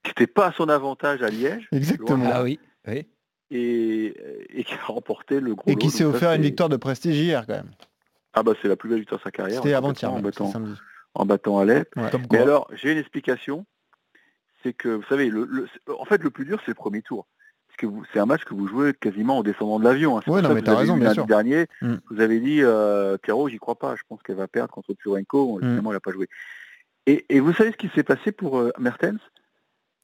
Qui 0.02 0.10
n'était 0.10 0.26
pas 0.26 0.46
à 0.46 0.52
son 0.52 0.68
avantage 0.70 1.22
à 1.22 1.28
Liège. 1.28 1.68
Exactement. 1.72 2.30
Ah 2.32 2.42
oui, 2.42 2.58
oui. 2.86 3.06
Et, 3.50 4.14
et 4.58 4.64
qui 4.64 4.74
a 4.74 4.84
remporté 4.86 5.40
le 5.40 5.54
gros 5.54 5.70
Et 5.70 5.76
qui 5.76 5.90
s'est 5.90 6.04
ça, 6.04 6.08
offert 6.08 6.32
une 6.32 6.42
victoire 6.42 6.70
de 6.70 6.76
prestige 6.76 7.18
hier, 7.18 7.46
quand 7.46 7.54
même. 7.54 7.70
Ah 8.32 8.42
bah 8.42 8.52
c'est 8.62 8.68
la 8.68 8.76
plus 8.76 8.88
belle 8.88 9.00
victoire 9.00 9.18
de 9.20 9.24
sa 9.24 9.30
carrière. 9.30 9.62
C'était 9.62 9.74
avant-hier, 9.74 10.10
samedi. 10.50 10.72
En 11.14 11.26
battant 11.26 11.58
Alep. 11.58 11.94
Ouais. 11.96 12.10
Mais 12.32 12.38
alors, 12.38 12.68
j'ai 12.74 12.92
une 12.92 12.98
explication. 12.98 13.66
C'est 14.62 14.72
que, 14.72 14.88
vous 14.88 15.02
savez, 15.04 15.28
le, 15.28 15.44
le- 15.44 15.68
en 15.98 16.04
fait, 16.04 16.22
le 16.22 16.30
plus 16.30 16.44
dur, 16.44 16.58
c'est 16.64 16.70
le 16.70 16.74
premier 16.74 17.02
tour. 17.02 17.26
Parce 17.68 17.76
que 17.76 17.86
vous- 17.86 18.04
c'est 18.12 18.18
un 18.20 18.26
match 18.26 18.44
que 18.44 18.54
vous 18.54 18.66
jouez 18.68 18.94
quasiment 18.94 19.38
en 19.38 19.42
descendant 19.42 19.78
de 19.78 19.84
l'avion. 19.84 20.16
hein. 20.16 20.20
C'est 20.24 20.30
Ouais, 20.30 20.40
non, 20.42 20.48
ça 20.48 20.54
mais 20.54 20.60
que 20.60 20.66
t'as 20.66 20.72
vous 20.72 20.78
avez 20.78 20.86
raison, 20.90 20.96
bien 20.96 21.12
sûr. 21.12 21.26
dernier, 21.26 21.66
Mm. 21.82 21.94
vous 22.10 22.20
avez 22.20 22.40
dit, 22.40 22.62
euh, 22.62 23.16
Caro, 23.22 23.48
j'y 23.48 23.58
crois 23.58 23.74
pas. 23.74 23.94
Je 23.96 24.02
pense 24.08 24.22
qu'elle 24.22 24.36
va 24.36 24.48
perdre 24.48 24.72
contre 24.72 24.94
Turenko. 24.94 25.58
Mm. 25.60 25.64
Évidemment, 25.64 25.90
elle 25.90 25.96
n'a 25.96 26.00
pas 26.00 26.12
joué. 26.12 26.28
Et, 27.06 27.26
et 27.28 27.40
vous 27.40 27.52
savez 27.52 27.72
ce 27.72 27.76
qui 27.76 27.90
s'est 27.94 28.02
passé 28.04 28.32
pour 28.32 28.58
euh, 28.58 28.70
Mertens? 28.78 29.18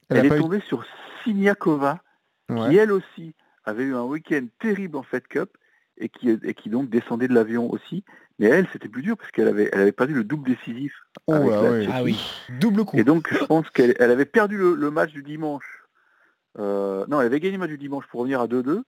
Elle, 0.09 0.25
est 0.25 0.37
eu- 0.37 0.39
tombée 0.41 0.59
sur 0.67 0.85
Siniakova, 1.23 2.01
Ouais. 2.49 2.69
qui 2.69 2.77
elle 2.77 2.91
aussi 2.91 3.33
avait 3.63 3.83
eu 3.83 3.95
un 3.95 4.03
week-end 4.03 4.45
terrible 4.59 4.97
en 4.97 5.03
Fed 5.03 5.25
Cup 5.27 5.49
et 5.97 6.09
qui, 6.09 6.29
et 6.29 6.53
qui 6.53 6.69
donc 6.69 6.89
descendait 6.89 7.27
de 7.29 7.33
l'avion 7.33 7.71
aussi. 7.71 8.03
Mais 8.41 8.47
elle, 8.47 8.67
c'était 8.73 8.89
plus 8.89 9.03
dur 9.03 9.17
parce 9.17 9.29
qu'elle 9.29 9.47
avait, 9.47 9.69
elle 9.71 9.81
avait 9.81 9.91
perdu 9.91 10.15
le 10.15 10.23
double 10.23 10.49
décisif. 10.49 10.93
Oh, 11.27 11.33
avec 11.33 11.51
ah 11.53 11.61
la. 11.61 11.95
Ah 11.97 12.03
oui. 12.03 12.19
Double 12.59 12.83
coup. 12.85 12.97
Et 12.97 13.03
donc, 13.03 13.31
je 13.31 13.45
pense 13.45 13.69
qu'elle 13.69 13.95
elle 13.99 14.09
avait 14.09 14.25
perdu 14.25 14.57
le, 14.57 14.73
le 14.73 14.89
match 14.89 15.11
du 15.11 15.21
dimanche. 15.21 15.83
Euh, 16.57 17.05
non, 17.07 17.21
elle 17.21 17.27
avait 17.27 17.39
gagné 17.39 17.53
le 17.53 17.59
match 17.59 17.69
du 17.69 17.77
dimanche 17.77 18.05
pour 18.07 18.21
revenir 18.21 18.41
à 18.41 18.47
2-2. 18.47 18.81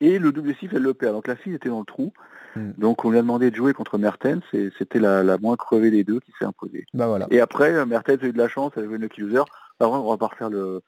Et 0.00 0.20
le 0.20 0.30
double 0.30 0.46
décisif, 0.46 0.70
elle 0.74 0.82
le 0.82 0.94
perd. 0.94 1.12
Donc 1.14 1.26
la 1.26 1.34
fille 1.34 1.54
était 1.54 1.68
dans 1.68 1.80
le 1.80 1.84
trou. 1.84 2.12
Hmm. 2.54 2.70
Donc 2.78 3.04
on 3.04 3.10
lui 3.10 3.18
a 3.18 3.22
demandé 3.22 3.50
de 3.50 3.56
jouer 3.56 3.72
contre 3.74 3.98
Mertens 3.98 4.42
et 4.52 4.70
c'était 4.78 5.00
la, 5.00 5.24
la 5.24 5.38
moins 5.38 5.56
crevée 5.56 5.90
des 5.90 6.04
deux 6.04 6.20
qui 6.20 6.32
s'est 6.38 6.44
imposée. 6.44 6.86
Bah 6.94 7.08
voilà. 7.08 7.26
Et 7.32 7.40
après, 7.40 7.84
Mertens 7.86 8.22
a 8.22 8.26
eu 8.26 8.32
de 8.32 8.38
la 8.38 8.48
chance, 8.48 8.72
elle 8.76 8.84
a 8.84 8.86
joué 8.86 8.98
le 8.98 9.02
Lucky 9.02 9.22
Loser. 9.22 9.42
Alors 9.80 10.04
on 10.06 10.10
va 10.10 10.16
pas 10.18 10.28
refaire 10.28 10.50
le, 10.50 10.82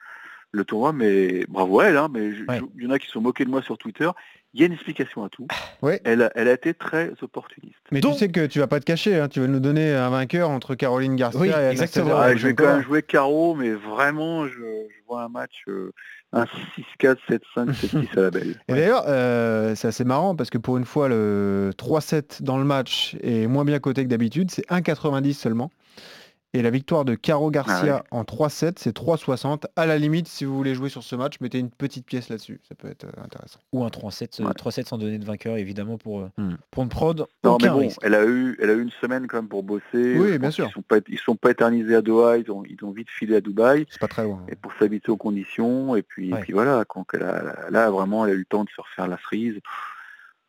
le 0.52 0.64
tournoi, 0.64 0.92
mais 0.92 1.45
bravo 1.49 1.81
à 1.81 1.87
elle. 1.87 1.97
Hein, 1.97 2.09
mais 2.12 2.31
Ouais. 2.49 2.61
il 2.76 2.85
y 2.85 2.87
en 2.87 2.90
a 2.90 3.00
qui 3.00 3.07
se 3.07 3.12
sont 3.12 3.21
moqués 3.21 3.45
de 3.45 3.50
moi 3.50 3.62
sur 3.62 3.78
Twitter. 3.78 4.09
Il 4.57 4.61
y 4.61 4.63
a 4.63 4.67
une 4.69 4.73
explication 4.73 5.23
à 5.23 5.29
tout. 5.29 5.47
Ouais. 5.83 6.01
Elle, 6.05 6.23
a- 6.23 6.33
elle 6.35 6.49
a 6.49 6.53
été 6.53 6.73
très 6.73 7.13
opportuniste. 7.21 7.77
Mais 7.93 8.01
Donc- 8.01 8.15
tu 8.15 8.21
sais 8.21 8.29
que 8.31 8.47
tu 8.47 8.59
vas 8.59 8.67
pas 8.67 8.81
te 8.81 8.87
cacher, 8.87 9.21
hein, 9.21 9.29
tu 9.29 9.41
vas 9.41 9.47
nous 9.49 9.61
donner 9.61 9.93
un 9.95 10.09
vainqueur 10.09 10.49
entre 10.49 10.75
Caroline 10.75 11.15
Garcia 11.15 11.39
Oui, 11.39 11.49
et 11.51 11.71
exactement. 11.71 12.17
Ah, 12.17 12.35
je 12.35 12.47
vais 12.47 12.55
quand 12.55 12.65
même 12.77 12.83
jouer 12.83 13.03
carreau, 13.03 13.55
mais 13.55 13.73
vraiment, 13.73 14.47
je, 14.49 14.55
je 14.55 15.05
vois 15.07 15.25
un 15.25 15.29
match, 15.29 15.65
euh, 15.69 15.93
un 16.33 16.47
6-4, 16.75 17.19
7-5, 17.29 17.71
7-6 17.75 18.19
à 18.19 18.23
la 18.23 18.31
belle. 18.31 18.55
Et 18.69 18.73
d'ailleurs, 18.73 19.05
euh, 19.09 19.75
c'est 19.75 19.89
assez 19.89 20.05
marrant 20.05 20.35
parce 20.35 20.49
que 20.49 20.57
pour 20.59 20.79
une 20.79 20.87
fois, 20.87 21.09
le 21.11 21.73
3-7 21.77 22.43
dans 22.43 22.57
le 22.57 22.65
match 22.65 23.15
est 23.23 23.47
moins 23.49 23.67
bien 23.67 23.79
coté 23.79 24.05
que 24.05 24.09
d'habitude. 24.09 24.51
C'est 24.51 24.65
1,90 24.71 25.35
seulement. 25.35 25.71
Et 26.55 26.62
la 26.62 26.71
victoire 26.71 27.05
de 27.05 27.15
Caro 27.15 27.50
Garcia 27.50 28.03
en 28.11 28.23
3-7, 28.23 28.75
c'est 28.79 28.97
3,60. 28.97 29.65
À 29.76 29.85
la 29.85 29.99
limite, 29.99 30.26
si 30.26 30.47
vous 30.47 30.57
voulez 30.57 30.75
jouer 30.75 30.88
sur 30.88 31.03
ce 31.03 31.15
match, 31.15 31.35
mettez 31.41 31.59
une 31.59 31.71
petite 31.71 32.07
pièce 32.07 32.31
là-dessus. 32.31 32.61
Ça 32.67 32.75
peut 32.75 32.88
être 32.88 33.05
euh, 33.05 33.23
intéressant. 33.23 33.59
Ou 33.73 33.85
un 33.85 33.88
3-7 33.88 34.41
euh, 34.41 34.47
Ouais. 34.47 34.53
3-7 34.53 34.87
sans 34.87 34.97
donner 34.97 35.19
de 35.19 35.25
vainqueur, 35.26 35.59
évidemment, 35.59 35.99
pour, 35.99 36.21
euh, 36.21 36.31
Hmm. 36.38 36.55
pour 36.71 36.83
une 36.85 36.88
prod. 36.88 37.26
Non, 37.45 37.55
aucun 37.55 37.67
mais 37.67 37.73
bon, 37.73 37.79
risque. 37.81 37.99
elle 38.03 38.15
a 38.15 38.25
eu, 38.25 38.57
elle 38.62 38.71
a 38.71 38.73
eu 38.73 38.81
une 38.83 38.91
semaine 39.03 39.26
quand 39.26 39.37
même 39.37 39.49
pour 39.49 39.65
bosser. 39.65 39.83
Oui, 40.19 40.38
bien 40.38 40.50
sûr. 40.50 40.67
Ils 40.71 40.73
sont 40.73 40.83
pas, 40.83 40.97
ils 41.09 41.19
sont 41.19 41.37
pas 41.37 41.50
éternisés 41.50 41.95
à 41.97 42.00
Doha, 42.00 42.38
ils 42.38 42.50
ont, 42.50 42.65
ils 42.65 42.83
ont 42.85 42.91
vite 42.91 43.11
filé 43.11 43.37
à 43.37 43.41
Dubaï 43.43 43.85
C'est 43.91 44.00
pas 44.00 44.09
très 44.09 44.25
loin. 44.25 44.43
et 44.49 44.57
pour 44.57 44.73
s'habituer 44.79 45.12
aux 45.12 45.17
conditions. 45.19 45.95
Et 45.95 46.03
puis, 46.03 46.33
Ouais. 46.33 46.38
et 46.38 46.43
puis 46.43 46.53
voilà, 46.55 46.85
quand 46.88 47.05
elle 47.12 47.25
a, 47.25 47.69
là 47.71 47.91
vraiment, 47.91 48.25
elle 48.25 48.31
a 48.33 48.35
eu 48.35 48.38
le 48.38 48.45
temps 48.47 48.65
de 48.65 48.71
se 48.71 48.81
refaire 48.81 49.09
la 49.09 49.19
cerise. 49.19 49.59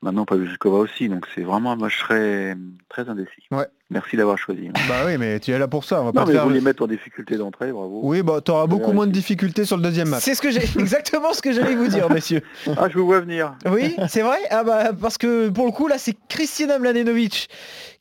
Maintenant, 0.02 0.26
Pavlyuchenkova 0.26 0.78
aussi, 0.78 1.10
donc 1.10 1.28
c'est 1.34 1.42
vraiment 1.42 1.72
un 1.72 1.76
match 1.76 1.98
très, 2.00 2.56
très 2.88 3.10
indécis. 3.10 3.44
Merci 3.90 4.18
d'avoir 4.18 4.38
choisi. 4.38 4.68
Bah 4.90 5.04
oui, 5.06 5.18
mais 5.18 5.40
tu 5.40 5.52
es 5.52 5.58
là 5.58 5.68
pour 5.70 5.86
ça. 5.86 6.02
On 6.02 6.06
va 6.06 6.08
Non, 6.08 6.12
pas 6.14 6.22
te 6.24 6.28
mais 6.28 6.34
faire 6.34 6.44
vous 6.44 6.50
le- 6.50 6.56
les 6.56 6.62
mettre 6.62 6.84
en 6.84 6.88
difficulté 6.88 7.38
d'entrée, 7.38 7.72
bravo. 7.72 8.02
Oui, 8.04 8.22
bah 8.22 8.42
t'auras 8.42 8.64
Je 8.66 8.70
beaucoup 8.70 8.92
moins 8.92 9.08
de 9.08 9.14
difficultés 9.14 9.64
sur 9.64 9.78
le 9.78 9.84
deuxième 9.84 10.10
match. 10.10 10.24
C'est 10.24 10.36
ce 10.36 10.42
que 10.42 10.52
j'ai 10.52 10.62
exactement 10.80 11.32
ce 11.34 11.42
que 11.42 11.54
j'allais 11.54 11.74
vous 11.76 11.88
dire, 11.88 12.10
messieurs. 12.10 12.42
Ah, 12.76 12.90
je 12.90 12.98
vous 12.98 13.06
vois 13.06 13.22
venir. 13.22 13.56
Oui, 13.66 13.96
c'est 14.10 14.24
vrai? 14.24 14.40
Ah 14.50 14.66
bah 14.66 14.90
parce 15.00 15.18
que 15.18 15.48
pour 15.48 15.66
le 15.66 15.72
coup 15.72 15.88
là, 15.88 15.98
c'est 15.98 16.16
Kristina 16.28 16.80
Mladenovic 16.80 17.48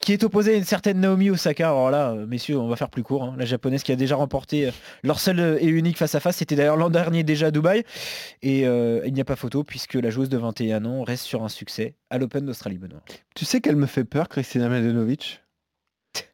qui 0.00 0.12
est 0.12 0.24
opposée 0.24 0.54
à 0.54 0.56
une 0.56 0.64
certaine 0.64 0.98
Naomi 1.00 1.30
Osaka. 1.30 1.68
Alors 1.68 1.90
là, 1.92 2.10
euh, 2.10 2.26
messieurs, 2.26 2.58
on 2.58 2.66
va 2.68 2.74
faire 2.74 2.90
plus 2.90 3.04
court. 3.04 3.22
hein. 3.22 3.34
La 3.38 3.44
japonaise 3.44 3.84
qui 3.84 3.92
a 3.92 3.96
déjà 3.96 4.16
remporté 4.16 4.66
euh, 4.66 4.70
leur 5.04 5.20
seul 5.20 5.38
euh, 5.38 5.56
et 5.60 5.66
unique 5.68 5.98
face 5.98 6.16
à 6.16 6.20
face, 6.20 6.38
c'était 6.38 6.56
d'ailleurs 6.56 6.76
l'an 6.76 6.90
dernier 6.90 7.22
déjà 7.22 7.46
à 7.46 7.50
Dubaï. 7.52 7.84
Et 8.42 8.66
euh, 8.66 9.02
il 9.06 9.14
n'y 9.14 9.20
a 9.20 9.24
pas 9.24 9.36
photo 9.36 9.62
puisque 9.62 9.94
la 9.94 10.10
joueuse 10.10 10.28
de 10.30 10.36
21 10.36 10.84
ans 10.84 11.04
reste 11.04 11.22
sur 11.24 11.44
un 11.44 11.48
succès 11.48 11.94
à 12.10 12.18
l'Open 12.18 12.44
d'Australie, 12.44 12.78
Benoît. 12.78 13.02
Tu 13.36 13.44
sais 13.44 13.60
qu'elle 13.60 13.76
me 13.76 13.86
fait 13.86 14.04
peur, 14.04 14.28
Christina 14.28 14.68
Mladenovic? 14.68 15.42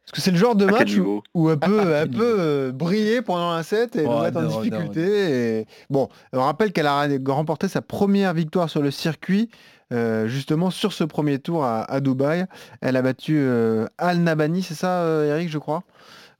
Parce 0.05 0.11
que 0.13 0.21
c'est 0.21 0.31
le 0.31 0.37
genre 0.37 0.55
de 0.55 0.65
quel 0.65 0.73
match 0.73 0.97
où, 1.33 1.49
elle 1.49 1.59
peut, 1.59 1.79
elle 1.95 2.09
euh, 2.19 2.71
briller 2.71 3.21
pendant 3.21 3.49
un 3.51 3.63
set 3.63 3.95
et 3.95 4.05
Oh, 4.07 4.11
nous 4.13 4.21
mettre 4.21 4.37
en 4.37 4.41
non, 4.43 4.61
difficulté. 4.61 5.59
et- 5.61 5.65
Bon, 5.89 6.09
on 6.33 6.39
rappelle 6.41 6.71
qu'elle 6.71 6.87
a 6.87 7.07
remporté 7.27 7.67
sa 7.67 7.81
première 7.81 8.33
victoire 8.33 8.69
sur 8.69 8.81
le 8.81 8.91
circuit, 8.91 9.49
euh, 9.91 10.27
justement 10.27 10.69
sur 10.69 10.93
ce 10.93 11.03
premier 11.03 11.39
tour 11.39 11.63
à, 11.65 11.83
à 11.83 11.99
Dubaï. 11.99 12.45
Elle 12.81 12.95
a 12.97 13.01
battu 13.01 13.35
euh, 13.37 13.85
Al 13.97 14.17
Nabani, 14.19 14.61
c'est 14.63 14.73
ça, 14.75 15.01
euh, 15.03 15.31
Eric, 15.35 15.49
je 15.49 15.57
crois? 15.57 15.83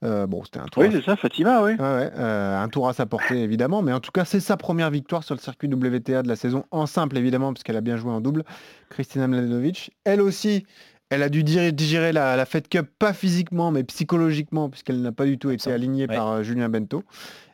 Euh, 0.03 0.27
Bon, 0.27 0.43
c'était 0.43 0.59
un 0.59 0.65
tour. 0.65 0.83
Oui, 0.83 0.89
à- 0.89 0.91
c'est 0.91 1.05
ça, 1.05 1.15
Fatima, 1.15 1.63
oui. 1.63 1.71
Ouais, 1.71 1.77
euh, 1.79 2.62
un 2.62 2.67
tour 2.67 2.89
à 2.89 2.93
sa 2.93 3.05
portée 3.05 3.41
évidemment, 3.41 3.81
mais 3.81 3.93
en 3.93 4.01
tout 4.01 4.12
cas 4.12 4.25
c'est 4.25 4.41
sa 4.41 4.57
première 4.57 4.89
victoire 4.91 5.23
sur 5.23 5.33
le 5.33 5.39
circuit 5.39 5.69
WTA 5.69 6.23
de 6.23 6.27
la 6.27 6.35
saison 6.35 6.65
en 6.71 6.85
simple 6.88 7.17
évidemment 7.17 7.53
parce 7.53 7.63
qu'elle 7.63 7.77
a 7.77 7.81
bien 7.81 7.95
joué 7.95 8.12
en 8.12 8.19
double. 8.19 8.43
Kristina 8.89 9.27
Mladenovic, 9.27 9.91
elle 10.03 10.21
aussi, 10.21 10.65
elle 11.13 11.24
a 11.24 11.29
dû 11.29 11.43
digérer, 11.43 12.12
la, 12.12 12.36
la 12.36 12.46
Fed 12.46 12.67
Cup 12.67 12.88
pas 13.00 13.13
physiquement 13.13 13.72
mais 13.72 13.84
psychologiquement 13.84 14.70
puisqu'elle 14.70 15.01
n'a 15.01 15.12
pas 15.12 15.25
du 15.25 15.38
tout 15.38 15.50
été 15.51 15.72
alignée 15.72 16.08
ouais. 16.08 16.15
par 16.15 16.27
euh, 16.29 16.43
Julien 16.43 16.70
Bento. 16.70 17.03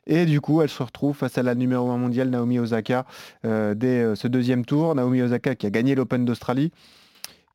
Et 0.07 0.25
du 0.25 0.41
coup, 0.41 0.61
elle 0.61 0.69
se 0.69 0.81
retrouve 0.81 1.15
face 1.15 1.37
à 1.37 1.43
la 1.43 1.53
numéro 1.53 1.91
1 1.91 1.97
mondiale 1.97 2.29
Naomi 2.29 2.57
Osaka 2.57 3.05
euh, 3.45 3.75
dès 3.75 4.01
euh, 4.01 4.15
ce 4.15 4.27
deuxième 4.27 4.65
tour. 4.65 4.95
Naomi 4.95 5.21
Osaka 5.21 5.53
qui 5.53 5.67
a 5.67 5.69
gagné 5.69 5.93
l'Open 5.93 6.25
d'Australie, 6.25 6.71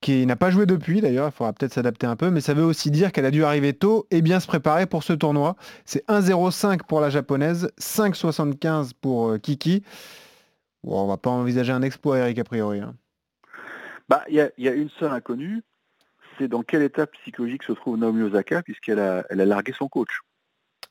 qui 0.00 0.25
n'a 0.25 0.37
pas 0.37 0.50
joué 0.50 0.64
depuis 0.64 1.00
d'ailleurs, 1.00 1.28
il 1.28 1.32
faudra 1.32 1.52
peut-être 1.52 1.73
s'adapter 1.73 2.06
un 2.06 2.14
peu, 2.14 2.30
mais 2.30 2.40
ça 2.40 2.54
veut 2.54 2.62
aussi 2.62 2.92
dire 2.92 3.11
qu'elle 3.11 3.25
a 3.26 3.32
dû 3.32 3.42
arriver 3.44 3.73
tôt 3.73 4.06
et 4.12 4.23
bien 4.23 4.38
se 4.38 4.46
préparer 4.46 4.87
pour 4.87 5.02
ce 5.02 5.12
tournoi. 5.14 5.56
C'est 5.84 6.06
1,05 6.08 6.84
pour 6.87 7.00
la 7.00 7.11
japonaise, 7.11 7.70
5,75 7.80 8.92
pour 9.00 9.30
euh, 9.30 9.38
Kiki. 9.38 9.82
Bon, 10.84 11.00
on 11.02 11.06
va 11.08 11.16
pas 11.16 11.30
envisager 11.30 11.73
un 11.73 11.82
exploit, 11.82 12.18
Eric, 12.18 12.38
a 12.38 12.44
priori. 12.44 12.80
hein. 12.80 12.94
Bah, 14.08 14.23
il 14.28 14.34
y 14.34 14.40
a, 14.40 14.50
il 14.58 14.64
y 14.64 14.68
a 14.68 14.73
une 14.75 14.90
seule 15.00 15.11
inconnue, 15.12 15.62
c'est 16.38 16.48
dans 16.48 16.62
quel 16.62 16.82
état 16.82 17.06
psychologique 17.06 17.62
se 17.62 17.72
trouve 17.72 17.96
Naomi 17.98 18.22
Osaka, 18.22 18.62
puisqu'elle 18.62 18.98
a, 19.00 19.24
elle 19.30 19.40
a 19.40 19.44
largué 19.46 19.72
son 19.72 19.88
coach, 19.88 20.20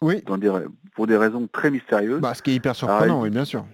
Oui, 0.02 0.22
dans 0.24 0.38
des, 0.38 0.50
ra- 0.50 0.62
pour 0.96 1.08
des 1.08 1.18
raisons 1.18 1.48
très 1.52 1.72
mystérieuses. 1.72 2.22
bah, 2.22 2.34
ce 2.34 2.42
qui 2.42 2.52
est 2.52 2.56
hyper 2.56 2.76
surprenant, 2.76 3.20
Ah, 3.20 3.24
oui, 3.24 3.30
bien 3.30 3.46
sûr. 3.46 3.66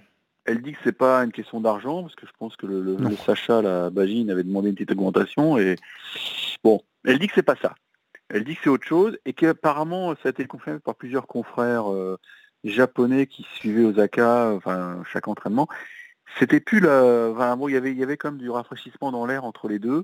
Elle 0.45 0.61
dit 0.61 0.71
que 0.71 0.79
c'est 0.83 0.97
pas 0.97 1.19
une 1.23 1.31
question 1.31 1.61
d'argent, 1.61 2.01
parce 2.01 2.15
que 2.15 2.25
je 2.25 2.31
pense 2.39 2.55
que 2.55 2.65
le, 2.65 2.81
le- 2.81 2.95
Non. 2.95 3.09
le 3.09 3.15
Sacha, 3.15 3.61
la 3.61 3.89
Bagine, 3.89 4.31
avait 4.31 4.43
demandé 4.43 4.69
une 4.69 4.75
petite 4.75 4.91
augmentation, 4.91 5.57
et 5.57 5.75
bon, 6.63 6.81
elle 7.05 7.19
dit 7.19 7.27
que 7.27 7.33
c'est 7.35 7.43
pas 7.43 7.55
ça. 7.61 7.75
Elle 8.29 8.43
dit 8.43 8.55
que 8.55 8.61
c'est 8.63 8.69
autre 8.69 8.85
chose, 8.87 9.17
et 9.25 9.33
qu'apparemment, 9.33 10.13
ça 10.15 10.21
a 10.25 10.29
été 10.29 10.45
confirmé 10.45 10.79
par 10.79 10.95
plusieurs 10.95 11.27
confrères 11.27 11.91
euh, 11.91 12.17
japonais 12.63 13.27
qui 13.27 13.45
suivaient 13.55 13.85
Osaka, 13.85 14.51
enfin, 14.55 15.03
chaque 15.11 15.27
entraînement. 15.27 15.67
C'était 16.37 16.59
plus 16.59 16.79
la... 16.79 17.29
Enfin, 17.31 17.55
bon, 17.57 17.67
il 17.69 17.73
y 17.73 17.77
avait, 17.77 17.91
il 17.91 17.97
y 17.97 18.03
avait 18.03 18.17
quand 18.17 18.29
même 18.31 18.39
du 18.39 18.49
rafraîchissement 18.49 19.11
dans 19.11 19.25
l'air 19.25 19.45
entre 19.45 19.67
les 19.67 19.79
deux, 19.79 20.03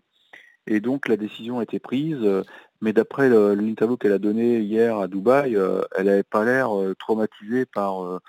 et 0.68 0.80
donc 0.80 1.08
la 1.08 1.18
décision 1.18 1.60
a 1.60 1.64
été 1.64 1.80
prise, 1.80 2.18
euh, 2.22 2.44
mais 2.82 2.94
d'après 2.94 3.30
le- 3.30 3.54
l'interview 3.56 3.98
qu'elle 3.98 4.12
a 4.14 4.18
donné 4.20 4.60
hier 4.60 4.98
à 4.98 5.08
Dubaï, 5.08 5.56
euh, 5.56 5.82
elle 5.96 6.06
n'avait 6.08 6.24
pas 6.24 6.44
l'air 6.46 6.76
euh, 6.76 6.96
traumatisée 6.96 7.66
par... 7.66 8.20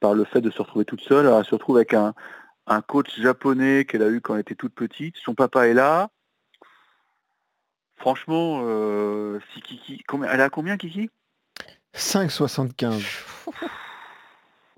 par 0.00 0.14
le 0.14 0.24
fait 0.24 0.40
de 0.42 0.50
se 0.50 0.60
retrouver 0.60 0.84
toute 0.84 1.00
seule. 1.00 1.26
Elle 1.26 1.44
se 1.44 1.54
retrouve 1.54 1.76
avec 1.76 1.94
un, 1.94 2.14
un 2.66 2.82
coach 2.82 3.18
japonais 3.18 3.84
qu'elle 3.86 4.02
a 4.02 4.08
eu 4.10 4.20
quand 4.20 4.34
elle 4.34 4.40
était 4.42 4.54
toute 4.54 4.74
petite. 4.74 5.16
Son 5.16 5.34
papa 5.34 5.66
est 5.68 5.74
là. 5.74 6.10
Franchement, 7.96 8.62
euh, 8.64 9.38
si 9.54 9.62
Kiki, 9.62 10.02
combien, 10.06 10.28
elle 10.30 10.40
a 10.42 10.50
combien 10.50 10.76
Kiki? 10.76 11.08
5,75. 11.94 13.02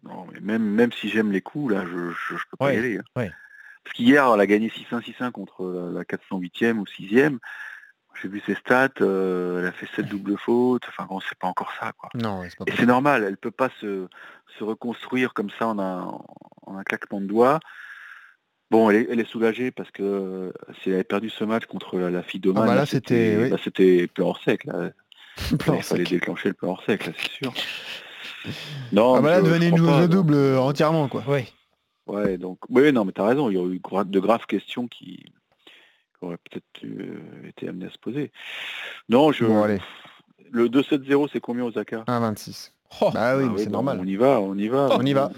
Non, 0.05 0.27
mais 0.33 0.41
même, 0.41 0.63
même 0.63 0.93
si 0.93 1.09
j'aime 1.09 1.33
les 1.33 1.41
coups, 1.41 1.73
là, 1.75 1.85
je, 1.87 2.11
je 2.13 2.35
peux 2.51 2.57
pas 2.59 2.67
Ouais, 2.67 2.75
y 2.77 2.79
aller. 2.79 2.99
hein. 2.99 3.03
ouais. 3.17 3.33
Parce 3.87 3.95
qu'hier, 3.95 4.29
elle 4.35 4.41
a 4.41 4.47
gagné 4.49 4.69
6-1, 4.69 5.01
6-1 5.01 5.31
contre 5.31 5.65
la, 5.65 5.93
la 6.01 6.03
408e 6.05 6.79
ou 6.79 6.85
6e. 6.87 7.39
J'ai 8.21 8.29
vu 8.29 8.43
ses 8.45 8.57
stats, 8.57 8.89
euh, 9.01 9.61
elle 9.61 9.67
a 9.67 9.73
fait 9.73 9.87
7 9.95 10.07
doubles 10.09 10.37
fautes. 10.37 10.83
Enfin 10.89 11.07
bon, 11.09 11.21
c'est 11.21 11.39
pas 11.39 11.47
encore 11.47 11.71
ça, 11.79 11.93
quoi. 11.97 12.09
Non, 12.15 12.41
ouais, 12.41 12.49
c'est 12.51 12.59
pas 12.59 12.65
Et 12.67 12.75
c'est 12.77 12.87
normal, 12.87 13.23
elle 13.25 13.37
peut 13.37 13.51
pas 13.53 13.69
se, 13.81 14.09
se 14.59 14.65
reconstruire 14.65 15.35
comme 15.35 15.51
ça 15.57 15.69
en 15.69 15.79
un, 15.79 16.19
en 16.67 16.77
un 16.79 16.83
claquement 16.83 17.21
de 17.21 17.27
doigts. 17.27 17.61
Bon, 18.73 18.91
elle 18.91 18.97
est, 18.97 19.07
elle 19.11 19.21
est 19.21 19.31
soulagée 19.31 19.71
parce 19.71 19.93
que 19.93 20.03
euh, 20.03 20.53
si 20.83 20.89
elle 20.89 20.95
avait 20.97 21.05
perdu 21.05 21.31
ce 21.31 21.45
match 21.45 21.67
contre 21.67 21.99
la, 21.99 22.11
la 22.11 22.23
fille 22.25 22.41
d'Oman, 22.41 22.65
Ah 22.65 22.67
bah 22.67 22.75
là, 22.75 22.87
c'était- 22.87 23.37
oui. 23.41 23.51
là, 23.51 23.57
c'était 23.63 24.09
plein 24.09 24.25
hors 24.25 24.43
sec. 24.43 24.65
Là. 24.65 24.91
Plan 25.61 25.75
il 25.77 25.83
fallait 25.85 26.05
sec. 26.05 26.09
déclencher 26.11 26.49
le 26.49 26.55
plein 26.55 26.71
hors 26.71 26.83
sec, 26.85 27.07
là, 27.07 27.13
c'est 27.17 27.31
sûr. 27.31 27.53
Non, 28.93 29.17
Ah 29.17 29.21
bah 29.21 29.31
là, 29.41 29.45
je 29.45 29.67
une 29.67 29.77
joueuse 29.77 30.01
de 30.03 30.07
double 30.07 30.35
euh, 30.35 30.59
entièrement, 30.59 31.07
quoi. 31.09 31.23
Oui. 31.29 31.53
Ouais, 32.07 32.39
donc, 32.39 32.59
oui, 32.69 32.93
non, 32.93 33.05
mais 33.05 33.13
t'as 33.13 33.27
raison, 33.27 33.51
il 33.51 33.57
y 33.57 33.61
a 33.61 33.65
eu 33.65 33.81
de 33.81 34.21
graves 34.21 34.47
questions 34.47 34.87
qui, 34.87 35.17
qui 35.25 35.33
auraient 36.23 36.39
peut-être 36.39 36.85
euh, 36.85 37.49
été 37.49 37.69
amenées 37.69 37.87
à 37.87 37.91
se 37.91 37.99
poser. 37.99 38.31
Non, 39.09 39.33
je, 39.33 39.45
Bon, 39.45 39.63
allez. 39.63 39.81
le 40.51 40.69
2-7-0, 40.69 41.29
c'est 41.33 41.41
combien 41.41 41.65
Osaka? 41.65 42.05
1,26. 42.07 42.73
Oh, 43.01 43.11
Bah 43.13 43.37
oui, 43.37 43.45
Ah 43.49 43.53
oui, 43.53 43.59
c'est 43.59 43.67
bon, 43.67 43.73
normal. 43.73 43.99
On 44.01 44.07
y 44.07 44.17
va, 44.17 44.41
on 44.41 44.57
y 44.57 44.69
va. 44.69 44.89
On 44.93 45.03
y 45.03 45.13
va. 45.13 45.31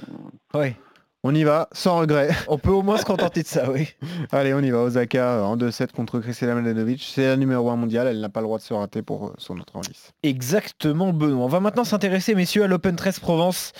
ouais. 0.54 0.76
On 1.24 1.34
y 1.34 1.42
va, 1.42 1.68
sans 1.72 1.98
regret. 1.98 2.30
On 2.46 2.58
peut 2.58 2.70
au 2.70 2.82
moins 2.82 2.96
se 2.96 3.04
contenter 3.04 3.42
de 3.42 3.48
ça, 3.48 3.68
oui. 3.72 3.88
Allez, 4.30 4.54
on 4.54 4.60
y 4.60 4.70
va. 4.70 4.78
Osaka 4.78 5.38
euh, 5.38 5.42
en 5.42 5.56
2-7 5.56 5.90
contre 5.90 6.20
Kristina 6.20 6.54
Mladenovic. 6.54 7.10
C'est 7.12 7.26
la 7.26 7.36
numéro 7.36 7.68
1 7.70 7.74
mondiale. 7.76 8.06
Elle 8.06 8.20
n'a 8.20 8.28
pas 8.28 8.38
le 8.40 8.46
droit 8.46 8.58
de 8.58 8.62
se 8.62 8.72
rater 8.72 9.02
pour 9.02 9.26
euh, 9.26 9.32
son 9.36 9.58
autre 9.58 9.74
en 9.74 9.80
lice. 9.80 10.12
Exactement, 10.22 11.12
Benoît. 11.12 11.44
On 11.44 11.48
va 11.48 11.58
maintenant 11.58 11.82
s'intéresser, 11.82 12.36
messieurs, 12.36 12.62
à 12.62 12.66
l'Open 12.68 12.94
13 12.94 13.18
Provence 13.18 13.72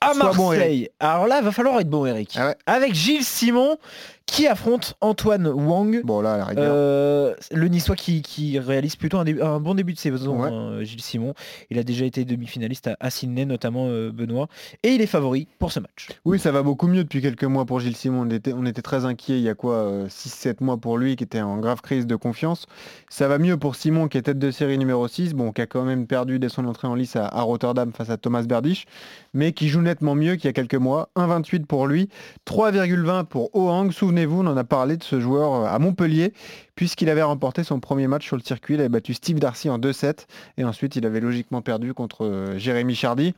à 0.00 0.14
Sois 0.14 0.32
bon, 0.32 0.50
Marseille. 0.50 0.88
Alors 0.98 1.28
là, 1.28 1.38
il 1.38 1.44
va 1.44 1.52
falloir 1.52 1.78
être 1.78 1.88
bon, 1.88 2.06
Eric. 2.06 2.34
Ah 2.36 2.48
ouais. 2.48 2.56
Avec 2.66 2.94
Gilles 2.94 3.24
Simon 3.24 3.78
qui 4.26 4.46
affronte 4.46 4.94
Antoine 5.00 5.48
Wang. 5.48 6.02
Bon, 6.04 6.20
là, 6.20 6.34
à 6.34 6.38
la 6.38 6.44
rigueur. 6.44 6.72
Euh, 6.72 7.34
le 7.50 7.66
Niçois 7.68 7.96
qui, 7.96 8.22
qui 8.22 8.58
réalise 8.60 8.94
plutôt 8.94 9.18
un, 9.18 9.60
bon 9.60 9.74
début 9.74 9.92
de 9.92 9.98
saison, 9.98 10.40
Ouais. 10.40 10.48
hein, 10.48 10.82
Gilles 10.84 11.02
Simon. 11.02 11.34
Il 11.68 11.78
a 11.78 11.82
déjà 11.82 12.04
été 12.04 12.24
demi-finaliste 12.24 12.86
à, 12.86 12.96
à 13.00 13.10
Sydney, 13.10 13.44
notamment 13.44 13.86
euh, 13.88 14.12
Benoît. 14.12 14.46
Et 14.84 14.90
il 14.90 15.02
est 15.02 15.06
favori 15.06 15.48
pour 15.58 15.72
ce 15.72 15.80
match. 15.80 16.08
Oui, 16.24 16.38
ça 16.38 16.52
va 16.52 16.62
beaucoup 16.62 16.79
mieux 16.88 17.04
depuis 17.04 17.20
quelques 17.20 17.44
mois 17.44 17.64
pour 17.64 17.80
Gilles 17.80 17.96
Simon. 17.96 18.28
On 18.28 18.66
était, 18.66 18.82
très 18.82 19.04
inquiet 19.04 19.38
il 19.38 19.42
y 19.42 19.48
a 19.48 19.54
quoi 19.54 20.06
6-7 20.08 20.56
mois 20.60 20.76
pour 20.76 20.98
lui 20.98 21.16
qui 21.16 21.24
était 21.24 21.40
en 21.40 21.58
grave 21.58 21.80
crise 21.80 22.06
de 22.06 22.16
confiance. 22.16 22.66
Ça 23.08 23.28
va 23.28 23.38
mieux 23.38 23.56
pour 23.56 23.76
Simon 23.76 24.08
qui 24.08 24.18
est 24.18 24.22
tête 24.22 24.38
de 24.38 24.50
série 24.50 24.78
numéro 24.78 25.06
6, 25.06 25.34
bon, 25.34 25.52
qui 25.52 25.60
a 25.60 25.66
quand 25.66 25.84
même 25.84 26.06
perdu 26.06 26.38
dès 26.38 26.48
son 26.48 26.64
entrée 26.66 26.88
en 26.88 26.94
lice 26.94 27.16
à, 27.16 27.26
à 27.26 27.42
Rotterdam 27.42 27.92
face 27.92 28.10
à 28.10 28.16
Thomas 28.16 28.42
Berdych, 28.42 28.86
mais 29.34 29.52
qui 29.52 29.68
joue 29.68 29.80
nettement 29.80 30.14
mieux 30.14 30.36
qu'il 30.36 30.46
y 30.46 30.48
a 30.48 30.52
quelques 30.52 30.74
mois. 30.74 31.10
1,28 31.16 31.66
pour 31.66 31.86
lui, 31.86 32.08
3,20 32.46 33.24
pour 33.24 33.54
Ohang. 33.54 33.90
Souvenez-vous, 33.92 34.40
on 34.40 34.46
en 34.46 34.56
a 34.56 34.64
parlé 34.64 34.96
de 34.96 35.02
ce 35.02 35.20
joueur 35.20 35.54
euh, 35.54 35.66
à 35.66 35.78
Montpellier, 35.78 36.32
puisqu'il 36.74 37.08
avait 37.08 37.22
remporté 37.22 37.64
son 37.64 37.80
premier 37.80 38.06
match 38.06 38.26
sur 38.26 38.36
le 38.36 38.42
circuit. 38.42 38.74
Il 38.74 38.80
avait 38.80 38.88
battu 38.88 39.14
Steve 39.14 39.38
Darcy 39.38 39.68
en 39.68 39.78
2-7, 39.78 40.26
et 40.58 40.64
ensuite 40.64 40.96
il 40.96 41.06
avait 41.06 41.20
logiquement 41.20 41.62
perdu 41.62 41.94
contre 41.94 42.24
euh, 42.24 42.58
Jérémy 42.58 42.94
Chardy. 42.94 43.34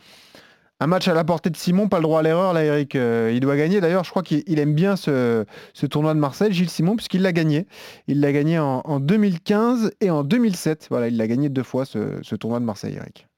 Un 0.83 0.89
match 0.89 1.07
à 1.07 1.15
la 1.15 1.23
portée 1.23 1.49
de 1.49 1.57
Simon, 1.57 1.87
pas 1.89 1.99
le 1.99 2.03
droit 2.03 2.19
à 2.19 2.23
l'erreur 2.25 2.53
là 2.53 2.65
Eric, 2.65 2.97
Euh, 2.97 3.31
il 3.33 3.39
doit 3.39 3.57
gagner. 3.57 3.81
D'ailleurs 3.81 4.03
je 4.03 4.11
crois 4.11 4.25
qu'il 4.25 4.43
il 4.49 4.59
aime 4.59 4.75
bien 4.75 4.97
ce, 4.97 5.45
ce 5.75 5.87
tournoi 5.87 6.13
de 6.13 6.19
Marseille, 6.19 6.53
Gilles 6.53 6.69
Simon, 6.71 6.97
puisqu'il 6.97 7.23
l'a 7.23 7.31
gagné. 7.33 7.69
Il 8.09 8.19
l'a 8.21 8.33
gagné 8.33 8.59
en, 8.59 8.81
en 8.85 8.99
2015 8.99 9.93
et 10.01 10.11
en 10.11 10.25
2007. 10.25 10.89
Voilà, 10.91 11.07
il 11.07 11.17
l'a 11.17 11.29
gagné 11.29 11.49
deux 11.51 11.63
fois 11.63 11.85
ce, 11.85 12.19
ce 12.23 12.35
tournoi 12.35 12.59
de 12.59 12.65
Marseille 12.65 12.97
Eric. 12.97 13.29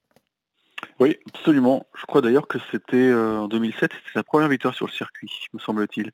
Oui, 0.99 1.17
absolument. 1.35 1.85
Je 1.95 2.05
crois 2.07 2.21
d'ailleurs 2.21 2.47
que 2.47 2.57
c'était 2.71 2.95
euh, 2.97 3.37
en 3.41 3.47
2007, 3.47 3.91
c'était 3.93 4.11
sa 4.15 4.23
première 4.23 4.49
victoire 4.49 4.73
sur 4.73 4.87
le 4.87 4.91
circuit, 4.91 5.29
me 5.53 5.59
semble-t 5.59 6.01
il. 6.01 6.11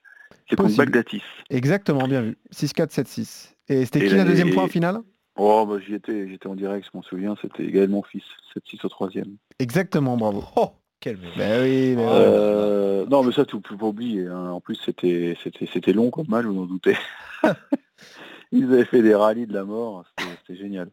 C'est 0.50 0.58
contre. 0.58 0.76
Bagdatis. 0.76 1.22
Exactement, 1.50 2.08
bien 2.10 2.24
vu. 2.24 2.38
6-4, 2.54 2.90
7-6. 2.92 3.54
Et 3.70 3.86
c'était 3.86 4.06
qui 4.06 4.16
la 4.16 4.26
deuxième 4.26 4.50
et- 4.50 4.52
fois 4.52 4.64
en 4.64 4.68
finale? 4.68 5.00
Oh, 5.38 5.66
bah, 5.66 5.78
j'y 5.86 5.94
étais, 5.96 6.28
j'étais 6.28 6.48
en 6.48 6.56
direct, 6.56 6.86
je 6.92 6.98
m'en 6.98 7.04
souviens, 7.04 7.36
c'était 7.42 7.66
Gaël 7.72 7.90
Monfils, 7.90 8.22
7-6 8.54 8.86
au 8.86 8.90
troisième. 8.90 9.38
Exactement, 9.60 10.18
bravo. 10.18 10.44
Oh, 10.58 10.72
quel 11.02 11.18
Ben 11.38 11.64
oui, 11.64 11.94
mais 11.98 12.06
ouais. 12.06 12.10
Euh, 12.10 13.06
non, 13.10 13.24
mais 13.24 13.34
ça, 13.34 13.44
tu 13.44 13.60
peux 13.60 13.76
pas 13.76 13.88
oublier. 13.88 14.28
hein. 14.28 14.52
En 14.52 14.62
plus, 14.62 14.76
c'était, 14.86 15.36
c'était, 15.44 15.68
c'était 15.72 15.92
long 15.94 16.10
comme 16.12 16.28
match, 16.30 16.46
vous 16.46 16.62
en 16.62 16.66
doutez. 16.66 16.96
Ils 18.54 18.66
avaient 18.66 18.86
fait 18.86 19.02
des 19.02 19.16
rallyes 19.16 19.48
de 19.48 19.54
la 19.54 19.64
mort, 19.64 20.04
c'était, 20.46 20.60
génial. 20.60 20.90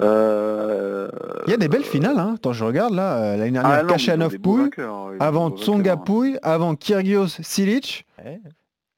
Euh, 0.00 1.08
Il 1.46 1.50
y 1.50 1.54
a 1.54 1.56
des 1.56 1.68
belles 1.68 1.84
finales, 1.84 2.18
hein. 2.18 2.32
Attends, 2.36 2.52
je 2.52 2.64
regarde 2.64 2.92
là, 2.94 3.18
euh, 3.18 3.36
l'année 3.36 3.52
dernière, 3.52 3.80
Ah 3.84 3.84
Kachanov 3.84 4.36
Pouille, 4.38 4.68
avant 5.20 5.50
Tsonga 5.50 5.90
vainqueurs, 5.90 5.98
hein. 5.98 6.04
Pouille, 6.04 6.38
avant 6.42 6.74
Kyrgios 6.74 7.28
Silic. 7.40 8.04
Ouais. 8.24 8.40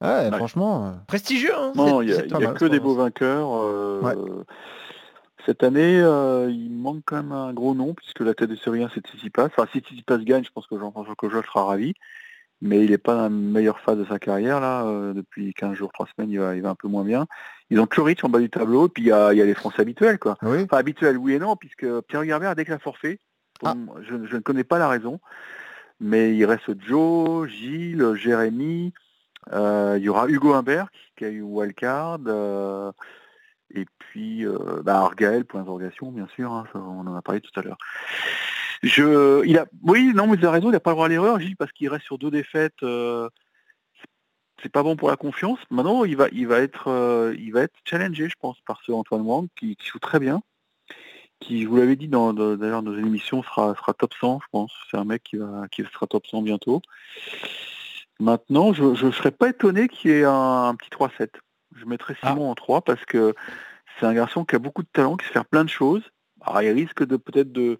Ouais, 0.00 0.30
franchement. 0.32 0.86
euh, 0.86 0.90
Prestigieux, 1.06 1.54
hein 1.56 1.72
Non, 1.76 2.02
il 2.02 2.06
n'y 2.08 2.12
a, 2.14 2.24
y 2.26 2.32
a 2.32 2.38
mal, 2.38 2.54
que 2.54 2.64
des 2.64 2.80
beaux 2.80 2.94
mal. 2.94 3.04
vainqueurs. 3.04 3.50
euh, 3.54 4.00
Ouais. 4.02 4.14
Cette 5.46 5.62
année, 5.62 6.00
euh, 6.00 6.48
il 6.50 6.70
manque 6.70 7.02
quand 7.04 7.16
même 7.16 7.32
un 7.32 7.52
gros 7.52 7.74
nom, 7.74 7.92
puisque 7.94 8.20
la 8.20 8.34
tête 8.34 8.48
de 8.50 8.56
série 8.56 8.82
1, 8.82 8.90
c'est 8.94 9.06
Tsitsipas. 9.06 9.46
Enfin, 9.46 9.66
si 9.72 9.80
Tsitsipas 9.80 10.18
gagne, 10.18 10.44
je 10.44 10.50
pense 10.50 10.66
que 10.66 10.78
Jean-François 10.78 11.14
Cojol 11.16 11.44
sera 11.44 11.64
ravi. 11.64 11.94
Mais 12.62 12.82
il 12.84 12.90
n'est 12.92 12.98
pas 12.98 13.14
dans 13.14 13.22
la 13.22 13.28
meilleure 13.28 13.80
phase 13.80 13.98
de 13.98 14.04
sa 14.06 14.18
carrière, 14.18 14.60
là. 14.60 14.86
euh, 14.86 15.12
depuis 15.12 15.52
15 15.52 15.74
jours, 15.74 15.92
3 15.92 16.06
semaines, 16.16 16.30
il 16.30 16.38
va, 16.38 16.54
il 16.56 16.62
va 16.62 16.70
un 16.70 16.74
peu 16.74 16.88
moins 16.88 17.04
bien. 17.04 17.26
Ils 17.68 17.78
ont 17.80 17.86
Kloric 17.86 18.24
en 18.24 18.28
bas 18.30 18.38
du 18.38 18.48
tableau, 18.48 18.86
et 18.86 18.88
puis 18.88 19.02
il 19.02 19.06
y 19.08 19.12
a, 19.12 19.34
y 19.34 19.42
a 19.42 19.44
les 19.44 19.54
Français 19.54 19.82
habituels, 19.82 20.18
quoi. 20.18 20.38
Oui. 20.42 20.62
Enfin, 20.62 20.78
habituels, 20.78 21.18
oui 21.18 21.34
et 21.34 21.38
non, 21.38 21.56
puisque 21.56 21.84
Pierre 22.02 22.24
Garbert 22.24 22.50
a 22.50 22.54
déclaré 22.54 22.80
forfait. 22.80 23.18
Pour- 23.60 23.68
Ah. 23.68 23.74
je, 24.02 24.24
je 24.26 24.36
ne 24.36 24.40
connais 24.40 24.64
pas 24.64 24.78
la 24.78 24.88
raison. 24.88 25.20
Mais 26.00 26.34
il 26.34 26.44
reste 26.46 26.70
Joe, 26.86 27.48
Gilles, 27.48 28.14
Jérémy. 28.14 28.92
euh, 29.52 29.96
il 29.98 30.04
y 30.04 30.08
aura 30.08 30.26
Hugo 30.28 30.54
Humbert 30.54 30.88
qui 31.16 31.24
a 31.26 31.28
eu 31.28 31.42
wildcard. 31.42 32.20
Et 33.72 33.86
puis 33.98 34.46
euh, 34.46 34.82
bah, 34.82 34.98
Argaël, 34.98 35.44
point 35.44 35.60
d'interrogation, 35.60 36.12
bien 36.12 36.28
sûr. 36.34 36.52
hein, 36.52 36.64
ça, 36.72 36.78
on 36.78 37.06
en 37.06 37.14
a 37.14 37.22
parlé 37.22 37.40
tout 37.40 37.58
à 37.58 37.62
l'heure. 37.62 37.78
Il 38.82 39.58
a, 39.58 39.66
oui, 39.82 40.12
non, 40.14 40.26
mais 40.26 40.36
tu 40.36 40.46
as 40.46 40.50
raison, 40.50 40.68
il 40.68 40.72
n'a 40.72 40.80
pas 40.80 40.90
le 40.90 40.94
droit 40.94 41.06
à 41.06 41.08
l'erreur, 41.08 41.40
Gilles, 41.40 41.56
parce 41.56 41.72
qu'il 41.72 41.88
reste 41.88 42.04
sur 42.04 42.18
deux 42.18 42.30
défaites. 42.30 42.82
euh, 42.82 43.28
c'est 44.62 44.68
pas 44.70 44.82
bon 44.82 44.96
pour 44.96 45.08
la 45.10 45.16
confiance. 45.16 45.58
Maintenant, 45.70 46.04
il 46.04 46.16
va, 46.16 46.28
il 46.32 46.46
va 46.46 46.60
être, 46.60 46.88
euh, 46.88 47.34
il 47.38 47.52
va 47.52 47.62
être 47.62 47.74
challengé, 47.84 48.28
je 48.28 48.34
pense, 48.40 48.60
par 48.66 48.80
ce 48.82 48.92
Antoine 48.92 49.22
Wang 49.22 49.48
qui, 49.56 49.76
joue 49.82 49.98
très 49.98 50.20
bien, 50.20 50.42
qui, 51.40 51.62
je 51.62 51.68
vous 51.68 51.76
l'avais 51.76 51.96
dit 51.96 52.08
dans, 52.08 52.32
d'ailleurs 52.32 52.82
dans 52.82 52.94
une 52.94 53.06
émission, 53.06 53.42
sera, 53.42 53.74
sera 53.74 53.94
top 53.94 54.14
100, 54.14 54.40
je 54.42 54.46
pense. 54.52 54.72
C'est 54.90 54.96
un 54.96 55.04
mec 55.04 55.22
qui 55.22 55.36
va, 55.36 55.66
qui 55.70 55.82
sera 55.82 56.06
top 56.06 56.26
100 56.26 56.42
bientôt. 56.42 56.82
Maintenant, 58.20 58.72
je 58.72 58.84
ne 59.04 59.12
serais 59.12 59.32
pas 59.32 59.48
étonné 59.48 59.88
qu'il 59.88 60.10
y 60.10 60.14
ait 60.14 60.24
un 60.24 60.74
petit 60.76 60.90
3-7. 60.90 61.28
Je 61.74 61.84
mettrais 61.84 62.14
Simon 62.22 62.50
en 62.50 62.54
3 62.54 62.82
parce 62.82 63.04
que 63.04 63.34
c'est 63.98 64.06
un 64.06 64.14
garçon 64.14 64.44
qui 64.44 64.56
a 64.56 64.58
beaucoup 64.58 64.82
de 64.82 64.88
talent, 64.92 65.16
qui 65.16 65.26
sait 65.26 65.32
faire 65.32 65.46
plein 65.46 65.64
de 65.64 65.70
choses. 65.70 66.02
Alors, 66.40 66.62
il 66.62 66.70
risque 66.70 67.04
de 67.04 67.16
peut-être 67.16 67.52
de 67.52 67.78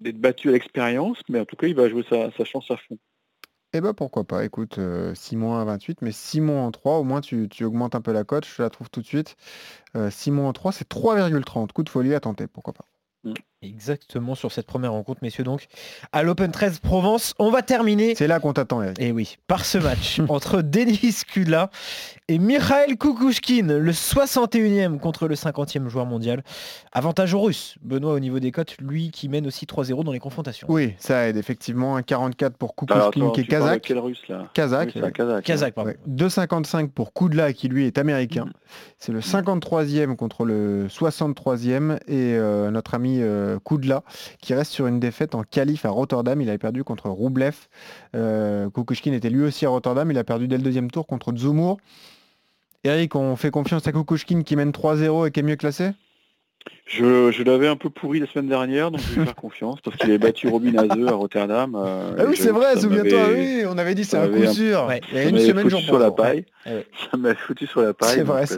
d'être 0.00 0.20
battu 0.20 0.48
à 0.48 0.52
l'expérience, 0.52 1.20
mais 1.28 1.40
en 1.40 1.44
tout 1.44 1.56
cas, 1.56 1.66
il 1.66 1.74
va 1.74 1.88
jouer 1.88 2.04
sa, 2.08 2.30
sa 2.30 2.44
chance 2.44 2.70
à 2.70 2.76
fond. 2.76 2.98
Eh 3.74 3.82
ben 3.82 3.92
pourquoi 3.92 4.24
pas, 4.24 4.44
écoute, 4.44 4.78
euh, 4.78 5.14
Simon 5.14 5.56
à 5.56 5.64
28, 5.64 6.00
mais 6.00 6.12
Simon 6.12 6.64
en 6.64 6.70
3, 6.70 6.98
au 6.98 7.04
moins 7.04 7.20
tu, 7.20 7.48
tu 7.50 7.64
augmentes 7.64 7.94
un 7.94 8.00
peu 8.00 8.12
la 8.12 8.24
cote, 8.24 8.46
je 8.46 8.62
la 8.62 8.70
trouve 8.70 8.88
tout 8.88 9.02
de 9.02 9.06
suite. 9.06 9.36
Euh, 9.94 10.08
Simon 10.10 10.48
en 10.48 10.54
3, 10.54 10.72
c'est 10.72 10.88
3,30, 10.88 11.72
coup 11.72 11.82
de 11.82 11.88
folie 11.90 12.14
à 12.14 12.20
tenter, 12.20 12.46
pourquoi 12.46 12.72
pas. 12.72 12.86
Exactement 13.60 14.36
sur 14.36 14.52
cette 14.52 14.66
première 14.66 14.92
rencontre, 14.92 15.18
messieurs, 15.22 15.42
donc 15.42 15.66
à 16.12 16.22
l'Open 16.22 16.52
13 16.52 16.78
Provence. 16.78 17.34
On 17.40 17.50
va 17.50 17.62
terminer. 17.62 18.14
C'est 18.14 18.28
là 18.28 18.38
qu'on 18.38 18.52
t'attend, 18.52 18.82
Eric. 18.82 19.00
Et 19.00 19.10
oui, 19.10 19.36
par 19.48 19.64
ce 19.64 19.78
match 19.78 20.20
entre 20.28 20.62
Denis 20.62 21.22
Kudla 21.28 21.68
et 22.28 22.38
Mikhail 22.38 22.96
Kukushkin, 22.96 23.66
le 23.66 23.90
61e 23.90 24.98
contre 25.00 25.26
le 25.26 25.34
50e 25.34 25.88
joueur 25.88 26.06
mondial. 26.06 26.44
Avantage 26.92 27.34
aux 27.34 27.40
Russes. 27.40 27.74
Benoît 27.82 28.12
au 28.12 28.20
niveau 28.20 28.38
des 28.38 28.52
cotes, 28.52 28.76
lui 28.80 29.10
qui 29.10 29.28
mène 29.28 29.46
aussi 29.48 29.66
3-0 29.66 30.04
dans 30.04 30.12
les 30.12 30.20
confrontations. 30.20 30.68
Oui, 30.70 30.94
ça 31.00 31.26
aide 31.26 31.36
effectivement, 31.36 31.96
un 31.96 32.02
44 32.02 32.56
pour 32.56 32.74
Alors, 32.90 33.10
Kukushkin 33.10 33.22
attends, 33.26 33.32
qui 33.32 33.40
est 33.40 33.44
kazakh. 33.44 33.82
Quel 33.82 33.98
russe 33.98 34.22
là? 34.28 34.46
Kazakh. 34.54 34.92
Oui, 34.94 35.00
kazakh. 35.12 35.20
hein. 35.20 35.40
Kazakh, 35.42 35.74
pardon. 35.74 35.90
Ouais. 35.90 35.98
2,55 36.08 36.90
pour 36.90 37.12
Kudla 37.12 37.52
qui 37.52 37.66
lui 37.68 37.86
est 37.86 37.98
américain. 37.98 38.44
Mhm. 38.44 38.52
C'est 38.98 39.10
le 39.12 39.20
53e 39.20 40.14
contre 40.14 40.44
le 40.44 40.86
63e 40.88 41.96
et 42.06 42.36
euh, 42.36 42.70
notre 42.70 42.94
ami 42.94 43.18
euh, 43.20 43.47
Kudla 43.64 44.02
qui 44.40 44.54
reste 44.54 44.72
sur 44.72 44.86
une 44.86 45.00
défaite 45.00 45.34
en 45.34 45.42
qualif 45.42 45.84
à 45.84 45.90
Rotterdam. 45.90 46.40
Il 46.40 46.48
avait 46.48 46.58
perdu 46.58 46.84
contre 46.84 47.08
Roublev. 47.08 47.56
Euh, 48.14 48.68
était 49.06 49.30
lui 49.30 49.42
aussi 49.42 49.66
à 49.66 49.70
Rotterdam. 49.70 50.10
Il 50.10 50.18
a 50.18 50.24
perdu 50.24 50.48
dès 50.48 50.56
le 50.56 50.62
deuxième 50.62 50.90
tour 50.90 51.06
contre 51.06 51.34
Zumur. 51.34 51.78
Eric, 52.84 53.14
on 53.16 53.36
fait 53.36 53.50
confiance 53.50 53.86
à 53.86 53.92
Kukushkin 53.92 54.42
qui 54.42 54.56
mène 54.56 54.70
3-0 54.70 55.26
et 55.26 55.30
qui 55.30 55.40
est 55.40 55.42
mieux 55.42 55.56
classé? 55.56 55.90
Je, 56.86 57.30
je 57.30 57.42
l'avais 57.42 57.68
un 57.68 57.76
peu 57.76 57.90
pourri 57.90 58.18
la 58.18 58.26
semaine 58.26 58.48
dernière, 58.48 58.90
donc 58.90 59.00
je 59.02 59.08
vais 59.10 59.16
lui 59.20 59.24
faire 59.26 59.34
confiance 59.34 59.80
parce 59.82 59.96
qu'il 59.96 60.08
avait 60.10 60.18
battu 60.18 60.48
Robin 60.48 60.74
Hazeux 60.76 61.06
à 61.06 61.12
Rotterdam. 61.12 61.74
euh, 61.76 62.16
Ah 62.18 62.24
oui, 62.26 62.36
c'est 62.36 62.50
vrai, 62.50 62.78
souviens-toi, 62.80 63.28
oui, 63.34 63.62
on 63.66 63.76
avait 63.78 63.94
dit 63.94 64.04
c'est 64.04 64.16
ça 64.16 64.22
un 64.24 64.28
coup 64.28 64.42
un- 64.42 64.52
sûr. 64.52 64.86
Ouais. 64.86 65.00
Il 65.12 65.16
y 65.16 65.20
a 65.20 65.22
ça 65.24 65.28
une 65.28 65.38
semaine 65.38 65.68
jour 65.68 65.80
sur 65.80 65.98
la 65.98 66.10
paille. 66.10 66.44
Ouais, 66.66 66.72
ouais. 66.76 66.86
Ça 67.10 67.16
m'a 67.18 67.34
foutu 67.34 67.66
sur 67.66 67.82
la 67.82 67.92
paille. 67.94 68.14
C'est 68.14 68.22
vrai, 68.22 68.46
ça. 68.46 68.56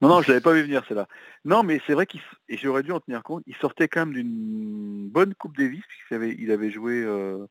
Non, 0.00 0.08
non, 0.08 0.20
je 0.22 0.28
l'avais 0.28 0.40
pas 0.40 0.52
vu 0.52 0.62
venir, 0.62 0.82
c'est 0.88 0.94
là. 0.94 1.06
Non, 1.44 1.62
mais 1.62 1.80
c'est 1.86 1.92
vrai 1.94 2.06
qu'il 2.06 2.18
s- 2.20 2.26
et 2.48 2.56
j'aurais 2.56 2.82
dû 2.82 2.90
en 2.90 2.98
tenir 3.00 3.22
compte. 3.22 3.44
Il 3.46 3.54
sortait 3.56 3.86
quand 3.86 4.00
même 4.06 4.12
d'une 4.14 5.08
bonne 5.08 5.34
Coupe 5.34 5.56
Davis 5.56 5.82
puisqu'il 5.88 6.14
avait, 6.16 6.36
il 6.38 6.50
avait 6.50 6.70
joué 6.70 7.02
euh, 7.04 7.46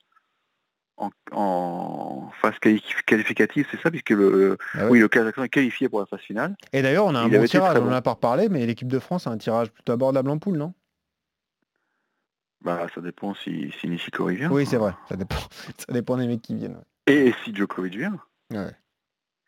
en, 1.01 1.09
en 1.31 2.29
phase 2.41 2.55
quali- 2.59 2.83
qualificative, 3.05 3.67
c'est 3.71 3.81
ça, 3.81 3.89
puisque 3.91 4.11
le, 4.11 4.57
Ah 4.75 4.83
ouais. 4.85 4.89
oui, 4.91 4.99
le 4.99 5.07
Kazakhstan 5.07 5.43
est 5.43 5.49
qualifié 5.49 5.89
pour 5.89 5.99
la 5.99 6.05
phase 6.05 6.19
finale. 6.21 6.55
Et 6.73 6.81
d'ailleurs, 6.81 7.05
on 7.05 7.15
a 7.15 7.19
un 7.19 7.27
bon 7.27 7.43
tirage, 7.45 7.77
on 7.77 7.81
en 7.81 7.85
bon. 7.85 7.91
a 7.91 8.01
pas 8.01 8.11
reparlé, 8.11 8.49
mais 8.49 8.65
l'équipe 8.65 8.87
de 8.87 8.99
France 8.99 9.27
a 9.27 9.31
un 9.31 9.37
tirage 9.37 9.71
plutôt 9.71 9.93
abordable 9.93 10.29
en 10.29 10.37
poule, 10.37 10.57
non? 10.57 10.73
Bah, 12.63 12.85
ça 12.93 13.01
dépend 13.01 13.33
si, 13.33 13.73
si 13.79 13.87
Nishikori 13.87 14.35
vient. 14.35 14.51
Oui, 14.51 14.65
c'est 14.67 14.77
vrai, 14.77 14.93
ça 15.09 15.15
dépend, 15.15 15.35
ça 15.77 15.91
dépend 15.91 16.17
des 16.17 16.27
mecs 16.27 16.41
qui 16.43 16.55
viennent. 16.55 16.79
Et 17.07 17.33
si 17.43 17.53
Djokovic 17.55 17.95
vient. 17.95 18.19
Ouais. 18.51 18.71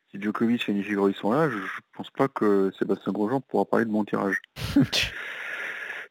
Si 0.09 0.19
Djokovic 0.19 0.67
et 0.67 0.73
Nishikori 0.73 1.13
sont 1.13 1.31
là, 1.31 1.49
je, 1.49 1.57
je 1.57 1.79
pense 1.95 2.09
pas 2.09 2.27
que 2.27 2.71
Sébastien 2.79 3.13
Grosjean 3.13 3.41
pourra 3.41 3.65
parler 3.65 3.85
de 3.85 3.91
bon 3.91 4.03
tirage. 4.03 4.41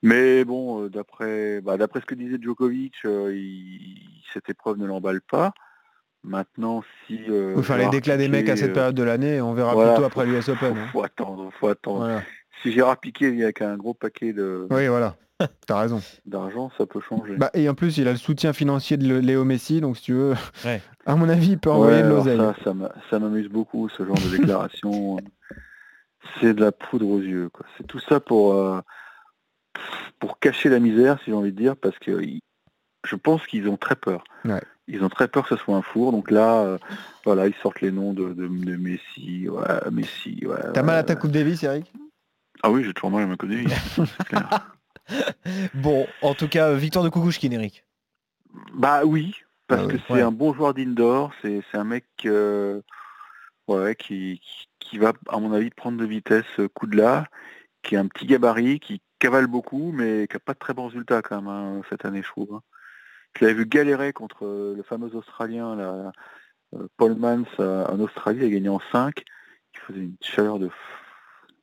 Mais 0.03 0.45
bon, 0.45 0.85
euh, 0.85 0.89
d'après 0.89 1.61
bah, 1.61 1.77
d'après 1.77 2.01
ce 2.01 2.07
que 2.07 2.15
disait 2.15 2.39
Djokovic, 2.41 2.95
euh, 3.05 3.33
il- 3.35 3.99
cette 4.33 4.49
épreuve 4.49 4.79
ne 4.79 4.87
l'emballe 4.87 5.21
pas. 5.21 5.53
Maintenant, 6.25 6.83
si... 7.07 7.19
Euh, 7.29 7.55
Faut 7.57 7.63
faire 7.63 7.77
les 7.77 7.83
Gérard 7.83 7.93
déclats 7.93 8.17
des 8.17 8.29
mecs 8.29 8.49
à 8.49 8.57
cette 8.57 8.71
euh, 8.71 8.75
période 8.75 8.95
de 8.95 9.03
l'année, 9.03 9.41
on 9.41 9.55
verra 9.55 9.75
voilà, 9.75 9.91
plutôt 9.95 10.03
faut- 10.03 10.21
après 10.21 10.27
l'US 10.27 10.49
Open. 10.49 10.77
hein. 10.79 10.87
Faut 10.93 11.03
attendre, 11.03 11.51
faut 11.59 11.67
attendre. 11.69 11.99
Voilà. 11.99 12.23
Si 12.63 12.71
Gérard 12.73 12.99
Piqué 12.99 13.31
vient 13.33 13.45
avec 13.45 13.61
un 13.61 13.77
gros 13.77 13.93
paquet 13.95 14.33
de- 14.33 14.67
Oui, 14.71 14.87
voilà, 14.87 15.17
t'as 15.67 15.81
raison. 15.81 16.01
d'argent, 16.25 16.71
ça 16.79 16.87
peut 16.87 17.01
changer. 17.01 17.35
Bah, 17.37 17.51
et 17.55 17.69
en 17.69 17.75
plus, 17.75 17.99
il 17.99 18.07
a 18.07 18.13
le 18.13 18.17
soutien 18.19 18.53
financier 18.53 18.97
de 18.97 19.17
Léo 19.19 19.45
Messi, 19.45 19.81
donc 19.81 19.97
si 19.97 20.05
tu 20.05 20.13
veux, 20.13 20.35
Ouais. 20.65 20.81
à 21.07 21.17
mon 21.17 21.29
avis, 21.29 21.51
il 21.53 21.59
peut 21.59 21.71
Ouais, 21.71 21.77
envoyer 21.77 22.03
de 22.03 22.07
alors 22.07 22.19
l'oseille. 22.19 22.39
ça, 22.39 22.55
ça 22.65 22.73
m'a- 22.75 22.93
ça 23.11 23.19
m'amuse 23.19 23.49
beaucoup, 23.49 23.89
ce 23.89 24.05
genre 24.07 24.15
de 24.17 24.37
déclaration. 24.37 25.17
C'est 26.41 26.55
de 26.55 26.61
la 26.61 26.71
poudre 26.73 27.09
aux 27.09 27.21
yeux. 27.21 27.49
quoi. 27.53 27.67
C'est 27.77 27.87
tout 27.87 27.99
ça 27.99 28.21
pour, 28.21 28.55
euh, 28.55 28.81
pour 30.19 30.39
cacher 30.39 30.69
la 30.69 30.79
misère, 30.79 31.19
si 31.21 31.27
j'ai 31.27 31.33
envie 31.35 31.53
de 31.53 31.57
dire, 31.61 31.77
parce 31.77 31.99
que 31.99 32.21
je 33.05 33.17
pense 33.17 33.47
qu'ils 33.47 33.69
ont 33.69 33.77
très 33.77 33.97
peur. 33.97 34.25
Ouais. 34.45 34.63
Ils 34.89 35.03
ont 35.05 35.09
très 35.09 35.29
peur 35.29 35.49
que 35.49 35.57
ce 35.57 35.63
soit 35.63 35.77
un 35.77 35.83
four. 35.83 36.13
Donc 36.13 36.31
là, 36.31 36.61
euh, 36.63 36.79
voilà, 37.25 37.47
ils 37.47 37.55
sortent 37.63 37.81
les 37.81 37.93
noms 37.93 38.13
de, 38.13 38.33
de, 38.33 38.47
de 38.49 38.77
Messi, 38.77 39.49
ouais, 39.49 39.91
Messi. 39.91 40.45
ouais, 40.47 40.57
T'as 40.75 40.83
mal 40.83 40.97
à 40.99 41.03
ta. 41.05 41.17
Coupe 41.17 41.31
Davis, 41.31 41.63
Eric? 41.63 41.93
Ah 42.63 42.71
oui, 42.71 42.85
j'ai 42.85 42.93
toujours 42.93 43.11
mal 43.11 43.23
à 43.23 43.27
ma 43.27 43.37
c'est 44.07 44.25
clair. 44.27 44.73
Bon, 45.75 46.07
en 46.23 46.35
tout 46.35 46.49
cas, 46.49 46.73
victoire 46.75 47.05
de 47.05 47.11
Kukushkin, 47.11 47.51
Eric. 47.51 47.85
Bah 48.75 49.03
oui, 49.05 49.35
parce 49.67 49.83
Ah 49.85 49.89
que 49.89 49.97
c'est 50.09 50.21
un 50.21 50.31
bon 50.31 50.55
joueur 50.55 50.75
d'indoor, 50.75 51.33
c'est 51.43 51.63
un 51.75 51.85
mec 51.85 52.05
euh, 52.25 52.81
qui, 53.99 54.41
qui- 54.79 54.99
va, 54.99 55.13
à 55.29 55.39
mon 55.39 55.53
avis, 55.53 55.71
prendre 55.71 55.99
de 55.99 56.05
vitesse 56.05 56.45
euh, 56.59 56.69
coup 56.69 56.87
de 56.87 56.97
là, 56.97 57.27
qui 57.83 57.97
a 57.97 58.01
un 58.01 58.07
petit 58.07 58.27
gabarit, 58.27 58.79
qui 58.79 59.01
cavale 59.23 59.47
beaucoup, 59.47 59.93
mais 59.93 60.27
qui 60.29 60.35
n'a 60.37 60.41
pas 60.41 60.55
de 60.55 60.59
très 60.59 60.75
bons 60.75 60.87
résultats 60.89 61.23
quand 61.23 61.37
même 61.41 61.49
hein, 61.49 61.81
cette 61.89 62.05
année, 62.05 62.23
je 62.23 62.29
trouve. 62.29 62.55
hein. 62.55 62.63
Je 63.39 63.45
l'avais 63.45 63.55
vu 63.55 63.67
galérer 63.67 64.13
contre 64.13 64.45
euh, 64.45 64.75
le 64.77 64.83
fameux 64.83 65.15
Australien, 65.15 65.77
là, 65.77 66.13
euh, 66.75 66.87
Paul 66.97 67.15
Mans, 67.15 67.45
euh, 67.61 67.87
en 67.87 68.01
Australie, 68.01 68.41
il 68.43 68.47
a 68.47 68.51
gagné 68.51 68.69
en 68.69 68.81
5, 68.91 69.23
il 69.75 69.81
faisait 69.81 70.01
une 70.01 70.17
chaleur 70.21 70.59
de, 70.59 70.71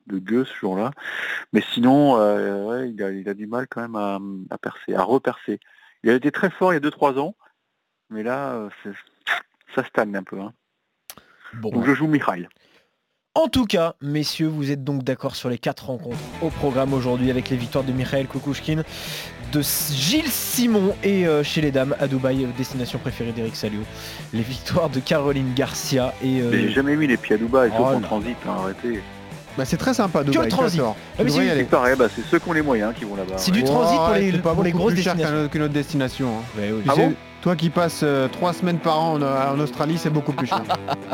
de 0.06 0.18
gueux 0.18 0.44
ce 0.44 0.54
jour-là. 0.54 0.90
Mais 1.52 1.60
sinon, 1.72 2.16
euh, 2.18 2.64
ouais, 2.64 2.90
il, 2.90 3.02
a, 3.02 3.10
il 3.10 3.28
a 3.28 3.34
du 3.34 3.46
mal 3.46 3.66
quand 3.68 3.82
même 3.82 3.96
à, 3.96 4.18
à 4.54 4.58
percer, 4.58 4.94
à 4.94 5.02
repercer. 5.02 5.60
Il 6.02 6.10
a 6.10 6.14
été 6.14 6.32
très 6.32 6.50
fort 6.50 6.72
il 6.72 6.82
y 6.82 6.86
a 6.86 6.90
2-3 6.90 7.18
ans, 7.18 7.36
mais 8.08 8.22
là, 8.22 8.68
ça 9.74 9.84
stagne 9.84 10.16
un 10.16 10.24
peu. 10.24 10.40
hein. 10.40 10.52
Bon. 11.54 11.70
Donc 11.70 11.84
je 11.84 11.94
joue 11.94 12.06
Mikhail. 12.06 12.48
En 13.36 13.46
tout 13.46 13.64
cas, 13.64 13.94
messieurs, 14.02 14.48
vous 14.48 14.72
êtes 14.72 14.82
donc 14.82 15.04
d'accord 15.04 15.36
sur 15.36 15.48
les 15.48 15.58
quatre 15.58 15.86
rencontres 15.86 16.16
au 16.42 16.48
programme 16.48 16.92
aujourd'hui 16.92 17.30
avec 17.30 17.48
les 17.48 17.56
victoires 17.56 17.84
de 17.84 17.92
Mikhail 17.92 18.26
Kukushkin, 18.26 18.82
de 19.52 19.62
Gilles 19.62 20.28
Simon 20.30 20.94
et 21.04 21.28
euh, 21.28 21.44
chez 21.44 21.60
les 21.60 21.70
dames 21.70 21.94
à 22.00 22.08
Dubaï, 22.08 22.44
euh, 22.44 22.48
destination 22.58 22.98
préférée 22.98 23.30
d'Eric 23.30 23.54
Salio, 23.54 23.82
les 24.32 24.42
victoires 24.42 24.90
de 24.90 24.98
Caroline 24.98 25.52
Garcia 25.54 26.12
et... 26.24 26.40
euh, 26.40 26.50
J'ai 26.50 26.70
jamais 26.72 26.96
mis 26.96 27.06
les 27.06 27.16
pieds 27.16 27.36
à 27.36 27.38
Dubaï, 27.38 27.70
sauf 27.70 27.78
Oh 27.80 27.94
en 27.96 28.00
transit, 28.00 28.36
hein, 28.48 28.52
arrêtez. 28.64 29.00
Bah, 29.56 29.64
c'est 29.64 29.76
très 29.76 29.94
sympa, 29.94 30.24
Que 30.24 30.30
Dubaï. 30.30 30.46
le 30.46 30.50
transit. 30.50 30.80
Ah. 30.84 31.22
C'est 31.28 31.64
pareil, 31.70 31.94
bah, 31.96 32.06
c'est 32.14 32.22
ceux 32.28 32.40
qui 32.40 32.48
ont 32.48 32.52
les 32.52 32.62
moyens 32.62 32.92
qui 32.98 33.04
vont 33.04 33.14
là-bas. 33.14 33.34
C'est 33.36 33.52
ouais. 33.52 33.58
du 33.58 33.62
transit 33.64 33.96
pour 33.96 34.14
les- 34.14 34.32
pas 34.38 34.54
pour 34.54 34.64
les 34.64 34.72
beaucoup 34.72 34.82
grosses 34.82 34.94
plus 34.94 35.02
cher 35.02 35.14
destinations. 35.14 35.48
qu'une 35.48 35.62
autre 35.62 35.72
destination. 35.72 36.28
hein. 36.30 36.58
ouais, 36.60 36.72
oui. 36.72 36.82
Tu 36.82 36.90
Ah 36.90 36.96
bon? 36.96 37.14
Toi 37.42 37.56
qui 37.56 37.70
passes 37.70 38.00
euh, 38.02 38.28
trois 38.28 38.52
semaines 38.52 38.78
par 38.78 38.98
an 39.00 39.14
en, 39.14 39.22
en 39.22 39.60
Australie, 39.60 39.96
c'est 39.98 40.10
beaucoup 40.10 40.32
plus 40.32 40.46
cher. 40.46 40.62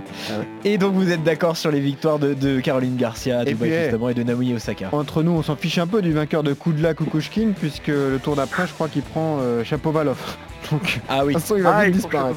Et 0.65 0.79
donc 0.79 0.95
vous 0.95 1.11
êtes 1.11 1.23
d'accord 1.23 1.57
sur 1.57 1.71
les 1.71 1.81
victoires 1.81 2.19
de, 2.19 2.35
de 2.35 2.61
Caroline 2.61 2.97
Garcia 2.97 3.41
à 3.41 3.43
Et 3.45 3.55
puis, 3.55 3.71
eh, 3.71 3.83
justement 3.85 4.09
et 4.09 4.15
de 4.15 4.23
Naomi 4.23 4.55
Osaka. 4.55 4.89
Entre 4.93 5.23
nous, 5.23 5.33
on 5.33 5.43
s'en 5.43 5.57
fiche 5.57 5.79
un 5.79 5.87
peu 5.87 6.03
du 6.03 6.13
vainqueur 6.13 6.43
de 6.43 6.53
Kudla 6.53 6.95
Kukushkin, 6.95 7.53
puisque 7.59 7.89
le 7.89 8.19
tour 8.23 8.35
d'après, 8.37 8.67
je 8.67 8.73
crois 8.73 8.89
qu'il 8.89 9.03
prend 9.03 9.39
euh, 9.41 9.63
Chapovalov. 9.65 10.19
Donc, 10.73 11.01
Ah 11.09 11.25
oui. 11.25 11.35
de 11.35 11.39
toute 11.39 11.43
façon, 11.43 11.57
il 11.57 11.63
va 11.63 11.77
Ah, 11.77 11.85
vite 11.85 11.95
disparaître. 11.95 12.37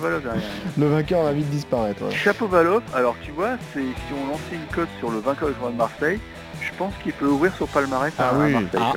Le 0.77 0.87
vainqueur 0.87 1.23
va 1.23 1.31
vite 1.31 1.49
disparaître. 1.49 2.03
ouais. 2.03 2.11
Chapovalov, 2.13 2.83
alors 2.93 3.15
tu 3.23 3.31
vois, 3.31 3.51
c'est 3.73 3.79
si 3.81 4.13
on 4.13 4.27
lançait 4.27 4.53
une 4.53 4.75
cote 4.75 4.89
sur 4.99 5.09
le 5.09 5.17
vainqueur 5.17 5.49
du 5.49 5.55
tournoi 5.55 5.71
de 5.71 5.77
Marseille, 5.77 6.19
pense 6.79 6.93
qu'il 7.03 7.13
peut 7.13 7.27
ouvrir 7.27 7.51
son 7.59 7.65
palmarès 7.67 8.11
Ah 8.17 8.29
à, 8.29 8.29
à 8.29 8.33
oui. 8.37 8.51
Marseille. 8.53 8.69
Ah. 8.81 8.93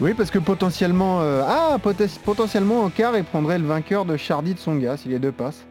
Oui, 0.00 0.14
parce 0.14 0.30
que 0.30 0.38
potentiellement, 0.40 1.18
euh, 1.20 1.42
ah, 1.46 1.76
potes- 1.80 2.18
potentiellement 2.24 2.80
en 2.84 2.88
quart, 2.90 3.16
il 3.16 3.24
prendrait 3.24 3.58
le 3.58 3.66
vainqueur 3.66 4.04
de 4.04 4.16
Chardy 4.16 4.54
de 4.54 4.58
Songa 4.58 4.96
si 4.96 5.08
les 5.08 5.18
deux 5.18 5.30
passent. 5.32 5.64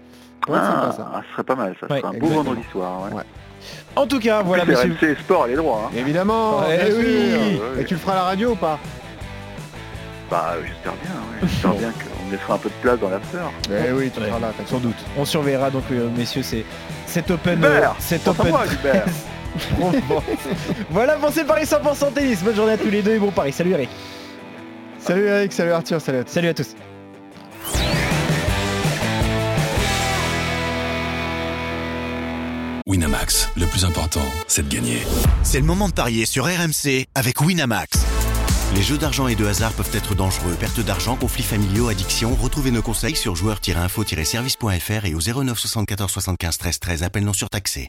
Être 0.47 0.55
Ah, 0.57 0.65
sympa, 0.81 0.93
ça. 0.95 1.11
ah, 1.13 1.21
ce 1.27 1.33
serait 1.33 1.43
pas 1.43 1.55
mal, 1.55 1.75
ça 1.79 1.87
Ouais, 1.91 1.99
serait 2.01 2.15
un 2.15 2.19
beau 2.19 2.27
vendredi 2.27 2.61
soir. 2.71 3.01
Ouais. 3.09 3.17
Ouais. 3.17 3.23
En 3.95 4.07
tout 4.07 4.19
cas, 4.19 4.41
voilà, 4.41 4.63
En 4.63 4.67
messieurs. 4.67 4.95
RMC 5.01 5.15
Sport, 5.19 5.45
elle 5.47 5.53
est 5.53 5.55
droit. 5.57 5.89
Hein. 5.91 5.95
Évidemment, 5.97 6.59
Ouais, 6.59 6.93
oui. 6.97 7.59
Ouais, 7.75 7.81
Et 7.81 7.85
tu 7.85 7.95
le 7.95 7.99
feras 7.99 8.13
à 8.13 8.15
la 8.15 8.23
radio 8.23 8.51
ou 8.51 8.55
pas? 8.55 8.79
Bah, 10.31 10.53
j'espère 10.63 10.93
bien. 11.01 11.11
Ouais. 11.11 11.47
J'espère 11.47 11.73
bien 11.73 11.89
qu'on 11.91 12.31
laissera 12.31 12.53
un 12.53 12.57
peu 12.59 12.69
de 12.69 12.73
place 12.81 12.99
dans 12.99 13.09
l'after. 13.09 13.37
Eh 13.69 13.91
oui, 13.91 14.11
tu 14.13 14.21
Ouais. 14.21 14.27
seras 14.27 14.39
là. 14.39 14.51
Sans 14.67 14.77
doute. 14.77 14.95
On 15.17 15.25
surveillera 15.25 15.71
donc, 15.71 15.83
euh, 15.91 16.07
messieurs, 16.15 16.43
c'est 16.43 16.63
cet 17.07 17.31
open. 17.31 17.63
Euh, 17.65 17.81
cet 17.97 18.27
open. 18.27 18.53
voilà 20.89 21.15
pour 21.15 21.31
ces 21.31 21.43
paris 21.43 21.63
100% 21.63 22.13
tennis. 22.13 22.43
Bonne 22.43 22.55
journée 22.55 22.73
à 22.73 22.77
tous 22.77 22.89
les 22.89 23.01
deux 23.01 23.15
et 23.15 23.19
bon 23.19 23.31
pari. 23.31 23.51
Salut 23.51 23.71
Eric. 23.71 23.89
Salut 24.99 25.25
Eric, 25.25 25.53
salut 25.53 25.71
Arthur, 25.71 26.01
salut 26.01 26.19
à 26.19 26.23
tous. 26.23 26.31
Salut 26.31 26.47
à 26.49 26.53
tous. 26.53 26.75
Winamax, 32.89 33.49
le 33.55 33.67
plus 33.67 33.85
important, 33.85 34.25
c'est 34.47 34.67
de 34.67 34.73
gagner. 34.73 35.03
C'est 35.43 35.59
le 35.59 35.65
moment 35.65 35.89
de 35.89 35.93
parier 35.93 36.25
sur 36.25 36.45
RMC 36.45 37.05
avec 37.13 37.39
Winamax. 37.39 37.99
Les 38.75 38.83
jeux 38.83 38.97
d'argent 38.97 39.27
et 39.27 39.35
de 39.35 39.45
hasard 39.45 39.73
peuvent 39.73 39.95
être 39.95 40.15
dangereux. 40.15 40.55
Perte 40.59 40.79
d'argent, 40.79 41.15
conflits 41.15 41.43
familiaux, 41.43 41.87
addiction. 41.89 42.35
Retrouvez 42.35 42.71
nos 42.71 42.81
conseils 42.81 43.15
sur 43.15 43.35
joueurs-info-service.fr 43.35 45.05
et 45.05 45.15
au 45.15 45.19
09 45.19 45.57
74 45.57 46.11
75 46.11 46.57
13 46.57 46.79
13. 46.79 47.03
Appel 47.03 47.23
non 47.23 47.33
surtaxé. 47.33 47.87